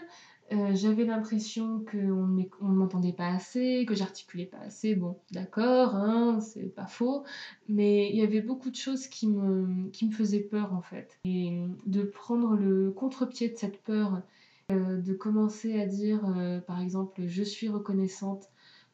Euh, 0.52 0.74
j'avais 0.74 1.04
l'impression 1.04 1.84
qu'on 1.90 1.98
ne 1.98 2.74
m'entendait 2.74 3.12
pas 3.12 3.28
assez, 3.28 3.84
que 3.86 3.94
j'articulais 3.94 4.46
pas 4.46 4.58
assez. 4.58 4.94
Bon, 4.94 5.18
d'accord, 5.32 5.96
hein, 5.96 6.40
c'est 6.40 6.74
pas 6.74 6.86
faux. 6.86 7.24
Mais 7.68 8.10
il 8.10 8.16
y 8.16 8.22
avait 8.22 8.42
beaucoup 8.42 8.70
de 8.70 8.76
choses 8.76 9.08
qui 9.08 9.26
me, 9.28 9.88
qui 9.90 10.06
me 10.06 10.12
faisaient 10.12 10.40
peur 10.40 10.72
en 10.72 10.82
fait. 10.82 11.18
Et 11.24 11.62
de 11.86 12.02
prendre 12.02 12.54
le 12.54 12.92
contre-pied 12.92 13.48
de 13.48 13.56
cette 13.56 13.82
peur, 13.82 14.22
euh, 14.70 15.00
de 15.00 15.14
commencer 15.14 15.80
à 15.80 15.86
dire, 15.86 16.22
par 16.66 16.80
exemple, 16.80 17.26
je 17.26 17.42
suis 17.42 17.68
reconnaissante 17.68 18.48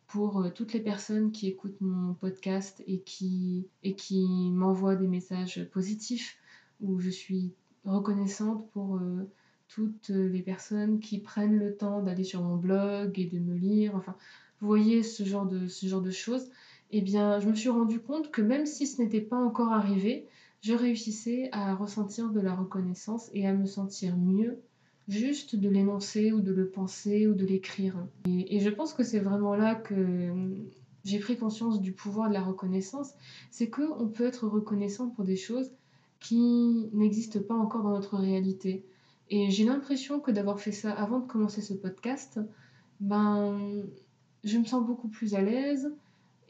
pour 0.06 0.52
toutes 0.54 0.72
les 0.74 0.80
personnes 0.80 1.32
qui 1.32 1.48
écoutent 1.48 1.80
mon 1.80 2.14
podcast 2.14 2.82
et 2.86 3.00
qui, 3.00 3.66
et 3.82 3.94
qui 3.94 4.50
m'envoient 4.52 4.96
des 4.96 5.08
messages 5.08 5.66
positifs 5.70 6.38
où 6.82 6.98
je 6.98 7.10
suis 7.10 7.54
reconnaissante 7.84 8.68
pour 8.72 8.96
euh, 8.96 9.30
toutes 9.74 10.08
les 10.10 10.42
personnes 10.42 11.00
qui 11.00 11.18
prennent 11.18 11.58
le 11.58 11.74
temps 11.74 12.02
d'aller 12.02 12.24
sur 12.24 12.42
mon 12.42 12.56
blog 12.56 13.18
et 13.18 13.26
de 13.26 13.38
me 13.38 13.54
lire. 13.54 13.94
Enfin, 13.94 14.14
vous 14.60 14.66
voyez 14.66 15.02
ce 15.02 15.24
genre 15.24 15.46
de, 15.46 15.68
ce 15.68 15.86
genre 15.86 16.02
de 16.02 16.10
choses. 16.10 16.50
Eh 16.90 17.00
bien, 17.00 17.40
je 17.40 17.48
me 17.48 17.54
suis 17.54 17.70
rendu 17.70 18.00
compte 18.00 18.30
que 18.30 18.42
même 18.42 18.66
si 18.66 18.86
ce 18.86 19.00
n'était 19.00 19.20
pas 19.20 19.38
encore 19.38 19.72
arrivé, 19.72 20.26
je 20.60 20.74
réussissais 20.74 21.48
à 21.52 21.74
ressentir 21.74 22.30
de 22.30 22.40
la 22.40 22.54
reconnaissance 22.54 23.30
et 23.32 23.46
à 23.46 23.54
me 23.54 23.66
sentir 23.66 24.16
mieux 24.16 24.60
juste 25.08 25.56
de 25.56 25.68
l'énoncer 25.68 26.32
ou 26.32 26.40
de 26.40 26.52
le 26.52 26.68
penser 26.68 27.26
ou 27.26 27.34
de 27.34 27.44
l'écrire. 27.44 27.96
Et, 28.28 28.56
et, 28.56 28.60
je 28.60 28.70
pense 28.70 28.92
que 28.92 29.02
c'est 29.02 29.18
vraiment 29.18 29.56
là 29.56 29.74
que 29.74 30.32
j'ai 31.04 31.18
pris 31.18 31.36
conscience 31.36 31.80
du 31.80 31.92
pouvoir 31.92 32.28
de 32.28 32.34
la 32.34 32.42
reconnaissance, 32.42 33.12
c'est 33.50 33.68
qu'on 33.68 34.08
peut 34.08 34.26
être 34.26 34.46
reconnaissant 34.46 35.08
pour 35.08 35.24
des 35.24 35.36
choses 35.36 35.72
qui 36.20 36.88
n'existent 36.92 37.42
pas 37.42 37.54
encore 37.54 37.82
dans 37.82 37.90
notre 37.90 38.16
réalité. 38.16 38.84
Et 39.34 39.50
j'ai 39.50 39.64
l'impression 39.64 40.20
que 40.20 40.30
d'avoir 40.30 40.60
fait 40.60 40.72
ça 40.72 40.92
avant 40.92 41.20
de 41.20 41.26
commencer 41.26 41.62
ce 41.62 41.72
podcast, 41.72 42.38
ben, 43.00 43.82
je 44.44 44.58
me 44.58 44.66
sens 44.66 44.84
beaucoup 44.84 45.08
plus 45.08 45.34
à 45.34 45.40
l'aise 45.40 45.90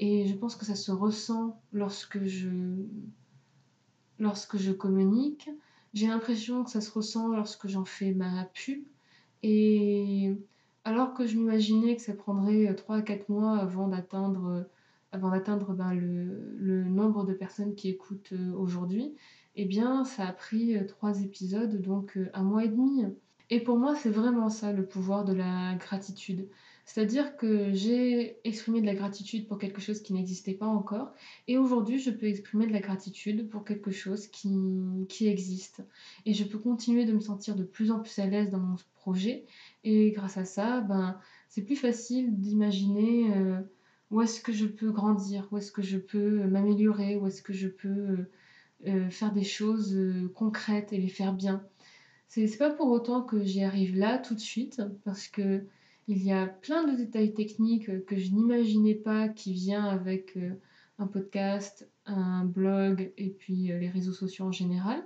et 0.01 0.27
je 0.27 0.35
pense 0.35 0.57
que 0.57 0.64
ça 0.64 0.75
se 0.75 0.90
ressent 0.90 1.62
lorsque 1.73 2.25
je, 2.25 2.51
lorsque 4.18 4.57
je 4.57 4.73
communique. 4.73 5.49
J'ai 5.95 6.09
l'impression 6.09 6.64
que 6.64 6.71
ça 6.71 6.81
se 6.81 6.90
ressent 6.90 7.29
lorsque 7.29 7.68
j'en 7.68 7.85
fais 7.85 8.11
ma 8.11 8.47
pub. 8.47 8.83
Et 9.45 10.35
alors 10.83 11.14
que 11.14 11.25
je 11.25 11.38
m'imaginais 11.38 11.95
que 11.95 12.03
ça 12.03 12.14
prendrait 12.14 12.75
3 12.75 12.97
à 12.97 13.03
4 13.03 13.29
mois 13.29 13.59
avant 13.59 13.87
d'atteindre 13.87 14.66
avant 15.12 15.31
d'atteindre 15.31 15.73
ben, 15.73 15.95
le, 15.95 16.57
le, 16.57 16.85
nombre 16.85 17.25
de 17.25 17.35
personnes 17.35 17.75
qui 17.75 17.90
écoutent 17.90 18.33
euh, 18.33 18.55
aujourd'hui, 18.55 19.14
eh 19.57 19.65
bien, 19.65 20.05
ça 20.05 20.27
a 20.27 20.33
pris 20.33 20.77
euh, 20.77 20.87
trois 20.87 21.23
épisodes, 21.23 21.81
donc 21.81 22.17
euh, 22.17 22.31
un 22.35 22.43
mois 22.43 22.65
et 22.65 22.69
demi. 22.69 23.05
Et 23.51 23.61
pour 23.61 23.79
moi, 23.79 23.95
c'est 23.95 24.11
vraiment 24.11 24.49
ça 24.49 24.73
le 24.73 24.87
pouvoir 24.87 25.25
de 25.25 25.35
la 25.35 25.75
gratitude. 25.75 26.49
C'est-à-dire 26.85 27.37
que 27.37 27.73
j'ai 27.73 28.38
exprimé 28.45 28.81
de 28.81 28.87
la 28.87 28.95
gratitude 28.95 29.47
pour 29.47 29.59
quelque 29.59 29.81
chose 29.81 30.01
qui 30.03 30.15
n'existait 30.15 30.55
pas 30.55 30.67
encore, 30.67 31.12
et 31.47 31.59
aujourd'hui, 31.59 31.99
je 31.99 32.11
peux 32.11 32.27
exprimer 32.27 32.67
de 32.67 32.73
la 32.73 32.81
gratitude 32.81 33.49
pour 33.49 33.65
quelque 33.65 33.91
chose 33.91 34.27
qui, 34.27 34.51
qui 35.09 35.29
existe. 35.29 35.85
Et 36.27 36.35
je 36.35 36.45
peux 36.45 36.59
continuer 36.59 37.05
de 37.05 37.12
me 37.12 37.21
sentir 37.21 37.55
de 37.55 37.62
plus 37.62 37.91
en 37.91 38.01
plus 38.01 38.19
à 38.19 38.27
l'aise 38.27 38.51
dans 38.51 38.59
mon 38.59 38.77
projet, 38.95 39.45
et 39.85 40.11
grâce 40.11 40.38
à 40.38 40.45
ça, 40.45 40.81
ben, 40.81 41.19
c'est 41.49 41.62
plus 41.62 41.77
facile 41.77 42.41
d'imaginer 42.41 43.37
euh, 43.37 43.61
où 44.11 44.21
est-ce 44.23 44.41
que 44.41 44.53
je 44.53 44.67
peux 44.67 44.91
grandir, 44.91 45.47
où 45.53 45.59
est-ce 45.59 45.71
que 45.71 45.83
je 45.83 45.99
peux 45.99 46.47
m'améliorer, 46.47 47.17
où 47.17 47.27
est-ce 47.27 47.43
que 47.43 47.53
je 47.53 47.69
peux 47.69 48.27
faire 49.11 49.33
des 49.33 49.45
choses 49.45 49.95
euh, 49.95 50.29
concrètes 50.35 50.92
et 50.92 50.99
les 50.99 51.09
faire 51.09 51.33
bien. 51.33 51.64
C'est 52.29 52.57
pas 52.57 52.71
pour 52.71 52.90
autant 52.90 53.23
que 53.23 53.45
j'y 53.45 53.62
arrive 53.62 53.97
là 53.97 54.18
tout 54.18 54.35
de 54.35 54.40
suite, 54.40 54.83
parce 55.05 55.29
que 55.29 55.64
il 56.09 56.23
y 56.25 56.33
a 56.33 56.47
plein 56.47 56.85
de 56.85 56.97
détails 56.97 57.33
techniques 57.33 58.05
que 58.07 58.16
je 58.16 58.31
n'imaginais 58.31 58.95
pas 58.95 59.29
qui 59.29 59.53
vient 59.53 59.85
avec 59.85 60.37
euh, 60.37 60.55
un 60.99 61.07
podcast, 61.07 61.88
un 62.07 62.45
blog 62.45 63.12
et 63.18 63.31
puis 63.31 63.68
les 63.68 63.88
réseaux 63.88 64.12
sociaux 64.12 64.47
en 64.47 64.53
général. 64.53 65.03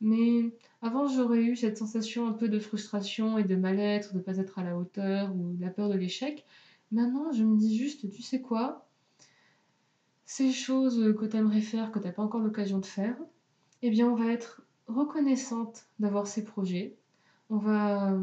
Mais 0.00 0.52
avant, 0.80 1.08
j'aurais 1.08 1.42
eu 1.42 1.56
cette 1.56 1.76
sensation 1.76 2.28
un 2.28 2.32
peu 2.32 2.48
de 2.48 2.60
frustration 2.60 3.36
et 3.38 3.44
de 3.44 3.56
mal-être, 3.56 4.12
de 4.12 4.18
ne 4.18 4.22
pas 4.22 4.36
être 4.36 4.58
à 4.58 4.64
la 4.64 4.78
hauteur 4.78 5.34
ou 5.34 5.56
la 5.58 5.70
peur 5.70 5.88
de 5.88 5.96
l'échec. 5.96 6.44
Maintenant, 6.92 7.32
je 7.32 7.42
me 7.42 7.58
dis 7.58 7.76
juste, 7.76 8.08
tu 8.10 8.22
sais 8.22 8.40
quoi? 8.40 8.87
Ces 10.30 10.52
choses 10.52 11.14
que 11.18 11.24
tu 11.24 11.38
aimerais 11.38 11.62
faire, 11.62 11.90
que 11.90 11.98
tu 11.98 12.04
n'as 12.04 12.12
pas 12.12 12.22
encore 12.22 12.42
l'occasion 12.42 12.80
de 12.80 12.84
faire, 12.84 13.16
eh 13.80 13.88
bien, 13.88 14.06
on 14.06 14.14
va 14.14 14.26
être 14.26 14.60
reconnaissante 14.86 15.86
d'avoir 16.00 16.26
ces 16.26 16.44
projets. 16.44 16.98
On 17.48 17.56
va, 17.56 18.14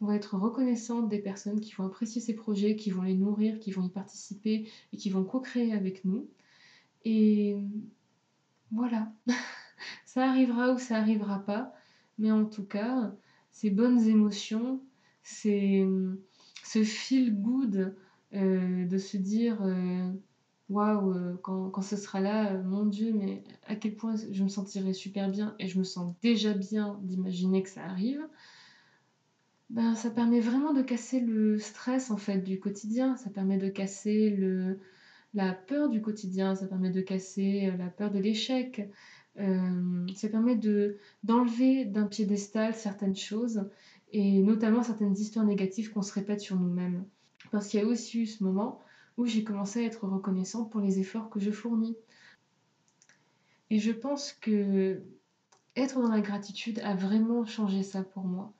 on 0.00 0.06
va 0.06 0.14
être 0.14 0.36
reconnaissante 0.36 1.08
des 1.08 1.18
personnes 1.18 1.58
qui 1.58 1.72
vont 1.74 1.84
apprécier 1.84 2.20
ces 2.20 2.32
projets, 2.32 2.76
qui 2.76 2.92
vont 2.92 3.02
les 3.02 3.16
nourrir, 3.16 3.58
qui 3.58 3.72
vont 3.72 3.82
y 3.82 3.88
participer 3.88 4.68
et 4.92 4.96
qui 4.96 5.10
vont 5.10 5.24
co-créer 5.24 5.72
avec 5.72 6.04
nous. 6.04 6.28
Et 7.04 7.56
voilà. 8.70 9.12
ça 10.06 10.30
arrivera 10.30 10.74
ou 10.74 10.78
ça 10.78 10.94
arrivera 10.94 11.40
pas. 11.40 11.74
Mais 12.20 12.30
en 12.30 12.44
tout 12.44 12.66
cas, 12.66 13.12
ces 13.50 13.70
bonnes 13.70 14.06
émotions, 14.06 14.80
c'est 15.24 15.84
ce 16.62 16.84
feel 16.84 17.34
good 17.42 17.96
euh, 18.32 18.86
de 18.86 18.98
se 18.98 19.16
dire 19.16 19.60
euh, 19.62 20.12
waouh, 20.68 21.12
euh, 21.12 21.36
quand, 21.42 21.70
quand, 21.70 21.82
ce 21.82 21.96
sera 21.96 22.20
là, 22.20 22.54
mon 22.62 22.86
Dieu, 22.86 23.12
mais 23.12 23.44
à 23.66 23.76
quel 23.76 23.94
point 23.94 24.14
je 24.30 24.42
me 24.42 24.48
sentirai 24.48 24.92
super 24.92 25.30
bien 25.30 25.54
et 25.58 25.68
je 25.68 25.78
me 25.78 25.84
sens 25.84 26.14
déjà 26.22 26.52
bien 26.52 26.98
d'imaginer 27.02 27.62
que 27.62 27.70
ça 27.70 27.84
arrive. 27.84 28.26
Ben, 29.70 29.94
ça 29.96 30.10
permet 30.10 30.40
vraiment 30.40 30.72
de 30.72 30.82
casser 30.82 31.20
le 31.20 31.58
stress 31.58 32.10
en 32.10 32.16
fait 32.16 32.38
du 32.38 32.60
quotidien, 32.60 33.16
ça 33.16 33.30
permet 33.30 33.58
de 33.58 33.68
casser 33.68 34.30
le, 34.30 34.78
la 35.34 35.52
peur 35.52 35.88
du 35.88 36.00
quotidien, 36.00 36.54
ça 36.54 36.66
permet 36.66 36.90
de 36.90 37.00
casser 37.00 37.72
la 37.76 37.88
peur 37.88 38.12
de 38.12 38.20
l'échec, 38.20 38.88
euh, 39.38 40.06
ça 40.14 40.28
permet 40.28 40.54
de, 40.54 40.98
d'enlever 41.24 41.84
d'un 41.84 42.06
piédestal 42.06 42.74
certaines 42.74 43.16
choses 43.16 43.68
et 44.12 44.40
notamment 44.40 44.82
certaines 44.82 45.14
histoires 45.14 45.44
négatives 45.44 45.92
qu'on 45.92 46.02
se 46.02 46.12
répète 46.12 46.40
sur 46.40 46.58
nous-mêmes. 46.58 47.04
Parce 47.50 47.68
qu'il 47.68 47.80
y 47.80 47.82
a 47.82 47.86
aussi 47.86 48.22
eu 48.22 48.26
ce 48.26 48.44
moment 48.44 48.80
où 49.16 49.26
j'ai 49.26 49.44
commencé 49.44 49.80
à 49.80 49.84
être 49.84 50.06
reconnaissante 50.06 50.70
pour 50.70 50.80
les 50.80 50.98
efforts 50.98 51.30
que 51.30 51.40
je 51.40 51.50
fournis. 51.50 51.96
Et 53.70 53.78
je 53.78 53.92
pense 53.92 54.32
que 54.32 55.02
être 55.74 56.00
dans 56.00 56.10
la 56.10 56.20
gratitude 56.20 56.80
a 56.80 56.94
vraiment 56.94 57.44
changé 57.44 57.82
ça 57.82 58.02
pour 58.02 58.24
moi. 58.24 58.52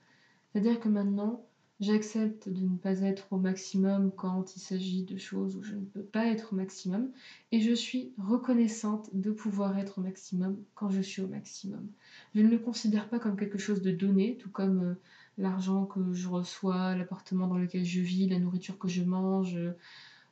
C'est-à-dire 0.52 0.80
que 0.80 0.88
maintenant, 0.88 1.46
J'accepte 1.78 2.48
de 2.48 2.62
ne 2.62 2.78
pas 2.78 3.00
être 3.00 3.30
au 3.34 3.36
maximum 3.36 4.10
quand 4.10 4.56
il 4.56 4.60
s'agit 4.60 5.04
de 5.04 5.18
choses 5.18 5.56
où 5.56 5.62
je 5.62 5.74
ne 5.74 5.84
peux 5.84 6.02
pas 6.02 6.24
être 6.24 6.54
au 6.54 6.56
maximum 6.56 7.10
et 7.52 7.60
je 7.60 7.72
suis 7.72 8.14
reconnaissante 8.16 9.10
de 9.12 9.30
pouvoir 9.30 9.76
être 9.76 9.98
au 9.98 10.00
maximum 10.00 10.56
quand 10.74 10.88
je 10.88 11.02
suis 11.02 11.20
au 11.20 11.28
maximum. 11.28 11.86
Je 12.34 12.40
ne 12.40 12.48
le 12.48 12.58
considère 12.58 13.10
pas 13.10 13.18
comme 13.18 13.36
quelque 13.36 13.58
chose 13.58 13.82
de 13.82 13.90
donné, 13.90 14.38
tout 14.38 14.48
comme 14.48 14.82
euh, 14.82 14.94
l'argent 15.36 15.84
que 15.84 16.14
je 16.14 16.28
reçois, 16.28 16.96
l'appartement 16.96 17.46
dans 17.46 17.58
lequel 17.58 17.84
je 17.84 18.00
vis, 18.00 18.26
la 18.26 18.38
nourriture 18.38 18.78
que 18.78 18.88
je 18.88 19.02
mange, 19.02 19.56
euh, 19.56 19.76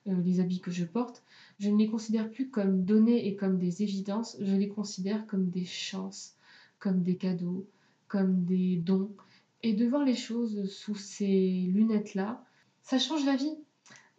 les 0.06 0.40
habits 0.40 0.60
que 0.60 0.70
je 0.70 0.84
porte. 0.84 1.22
Je 1.58 1.70
ne 1.70 1.78
les 1.78 1.88
considère 1.88 2.30
plus 2.30 2.48
comme 2.48 2.84
donnés 2.84 3.26
et 3.26 3.36
comme 3.36 3.58
des 3.58 3.82
évidences, 3.82 4.36
je 4.40 4.54
les 4.54 4.68
considère 4.68 5.26
comme 5.26 5.48
des 5.48 5.64
chances, 5.64 6.34
comme 6.78 7.02
des 7.02 7.16
cadeaux, 7.16 7.66
comme 8.08 8.44
des 8.44 8.76
dons 8.76 9.10
et 9.64 9.72
de 9.72 9.86
voir 9.86 10.04
les 10.04 10.14
choses 10.14 10.70
sous 10.70 10.94
ces 10.94 11.64
lunettes-là, 11.72 12.44
ça 12.82 12.98
change 12.98 13.24
la 13.24 13.34
vie. 13.34 13.56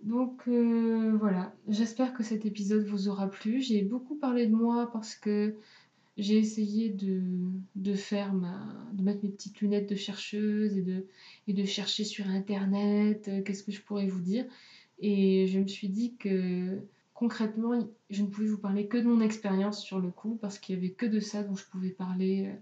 Donc 0.01 0.41
euh, 0.47 1.15
voilà, 1.19 1.55
j'espère 1.67 2.13
que 2.13 2.23
cet 2.23 2.47
épisode 2.47 2.85
vous 2.87 3.09
aura 3.09 3.29
plu. 3.29 3.61
J'ai 3.61 3.83
beaucoup 3.83 4.15
parlé 4.15 4.47
de 4.47 4.55
moi 4.55 4.89
parce 4.91 5.13
que 5.13 5.55
j'ai 6.17 6.37
essayé 6.37 6.89
de, 6.89 7.93
faire 7.93 8.33
ma, 8.33 8.59
de 8.93 9.03
mettre 9.03 9.23
mes 9.23 9.29
petites 9.29 9.61
lunettes 9.61 9.87
de 9.87 9.95
chercheuse 9.95 10.77
et 10.77 10.81
de, 10.81 11.05
et 11.47 11.53
de 11.53 11.63
chercher 11.63 12.05
sur 12.05 12.27
internet 12.27 13.27
euh, 13.27 13.43
qu'est-ce 13.43 13.63
que 13.63 13.71
je 13.71 13.81
pourrais 13.81 14.07
vous 14.07 14.21
dire. 14.21 14.45
Et 14.99 15.47
je 15.47 15.59
me 15.59 15.67
suis 15.67 15.89
dit 15.89 16.15
que 16.17 16.79
concrètement, 17.15 17.79
je 18.09 18.21
ne 18.21 18.27
pouvais 18.27 18.47
vous 18.47 18.57
parler 18.57 18.87
que 18.87 18.97
de 18.97 19.07
mon 19.07 19.21
expérience 19.21 19.81
sur 19.81 19.99
le 19.99 20.09
coup 20.09 20.37
parce 20.41 20.59
qu'il 20.59 20.77
n'y 20.77 20.85
avait 20.85 20.93
que 20.93 21.05
de 21.05 21.19
ça 21.19 21.41
dont 21.41 21.55
je 21.55 21.65
pouvais 21.65 21.89
parler 21.89 22.47
euh, 22.47 22.53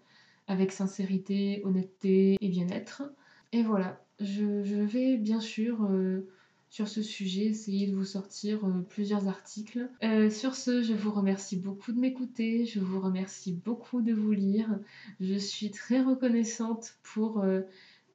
avec 0.47 0.71
sincérité, 0.71 1.61
honnêteté 1.65 2.37
et 2.39 2.49
bien-être. 2.49 3.03
Et 3.51 3.63
voilà, 3.63 4.03
je, 4.19 4.83
vais 4.83 5.17
bien 5.17 5.39
sûr 5.39 5.83
euh, 5.85 6.27
sur 6.69 6.87
ce 6.87 7.01
sujet 7.01 7.45
essayer 7.45 7.87
de 7.87 7.95
vous 7.95 8.05
sortir 8.05 8.65
euh, 8.65 8.81
plusieurs 8.89 9.27
articles. 9.27 9.89
Sur 10.29 10.55
ce, 10.55 10.83
je 10.83 10.93
vous 10.93 11.11
remercie 11.11 11.57
beaucoup 11.57 11.91
de 11.91 11.99
m'écouter, 11.99 12.65
je 12.65 12.79
vous 12.79 13.01
remercie 13.01 13.53
beaucoup 13.53 14.01
de 14.01 14.13
vous 14.13 14.31
lire. 14.31 14.79
Je 15.19 15.35
suis 15.35 15.71
très 15.71 16.01
reconnaissante 16.01 16.95
pour 17.01 17.43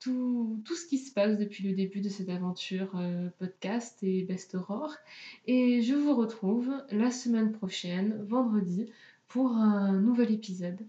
tout, 0.00 0.62
ce 0.66 0.86
qui 0.86 0.98
se 0.98 1.12
passe 1.12 1.38
depuis 1.38 1.64
le 1.64 1.74
début 1.74 2.00
de 2.00 2.08
cette 2.08 2.28
aventure 2.28 3.00
podcast 3.38 3.98
et 4.02 4.22
Best 4.22 4.54
Aurore. 4.54 4.94
Et 5.46 5.82
je 5.82 5.94
vous 5.94 6.14
retrouve 6.14 6.72
la 6.90 7.10
semaine 7.10 7.52
prochaine, 7.52 8.24
vendredi, 8.24 8.86
pour 9.28 9.52
un 9.52 9.92
nouvel 9.92 10.32
épisode. 10.32 10.80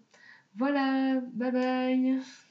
Voilà, 0.56 1.22
bye 1.34 1.52
bye 1.52 2.49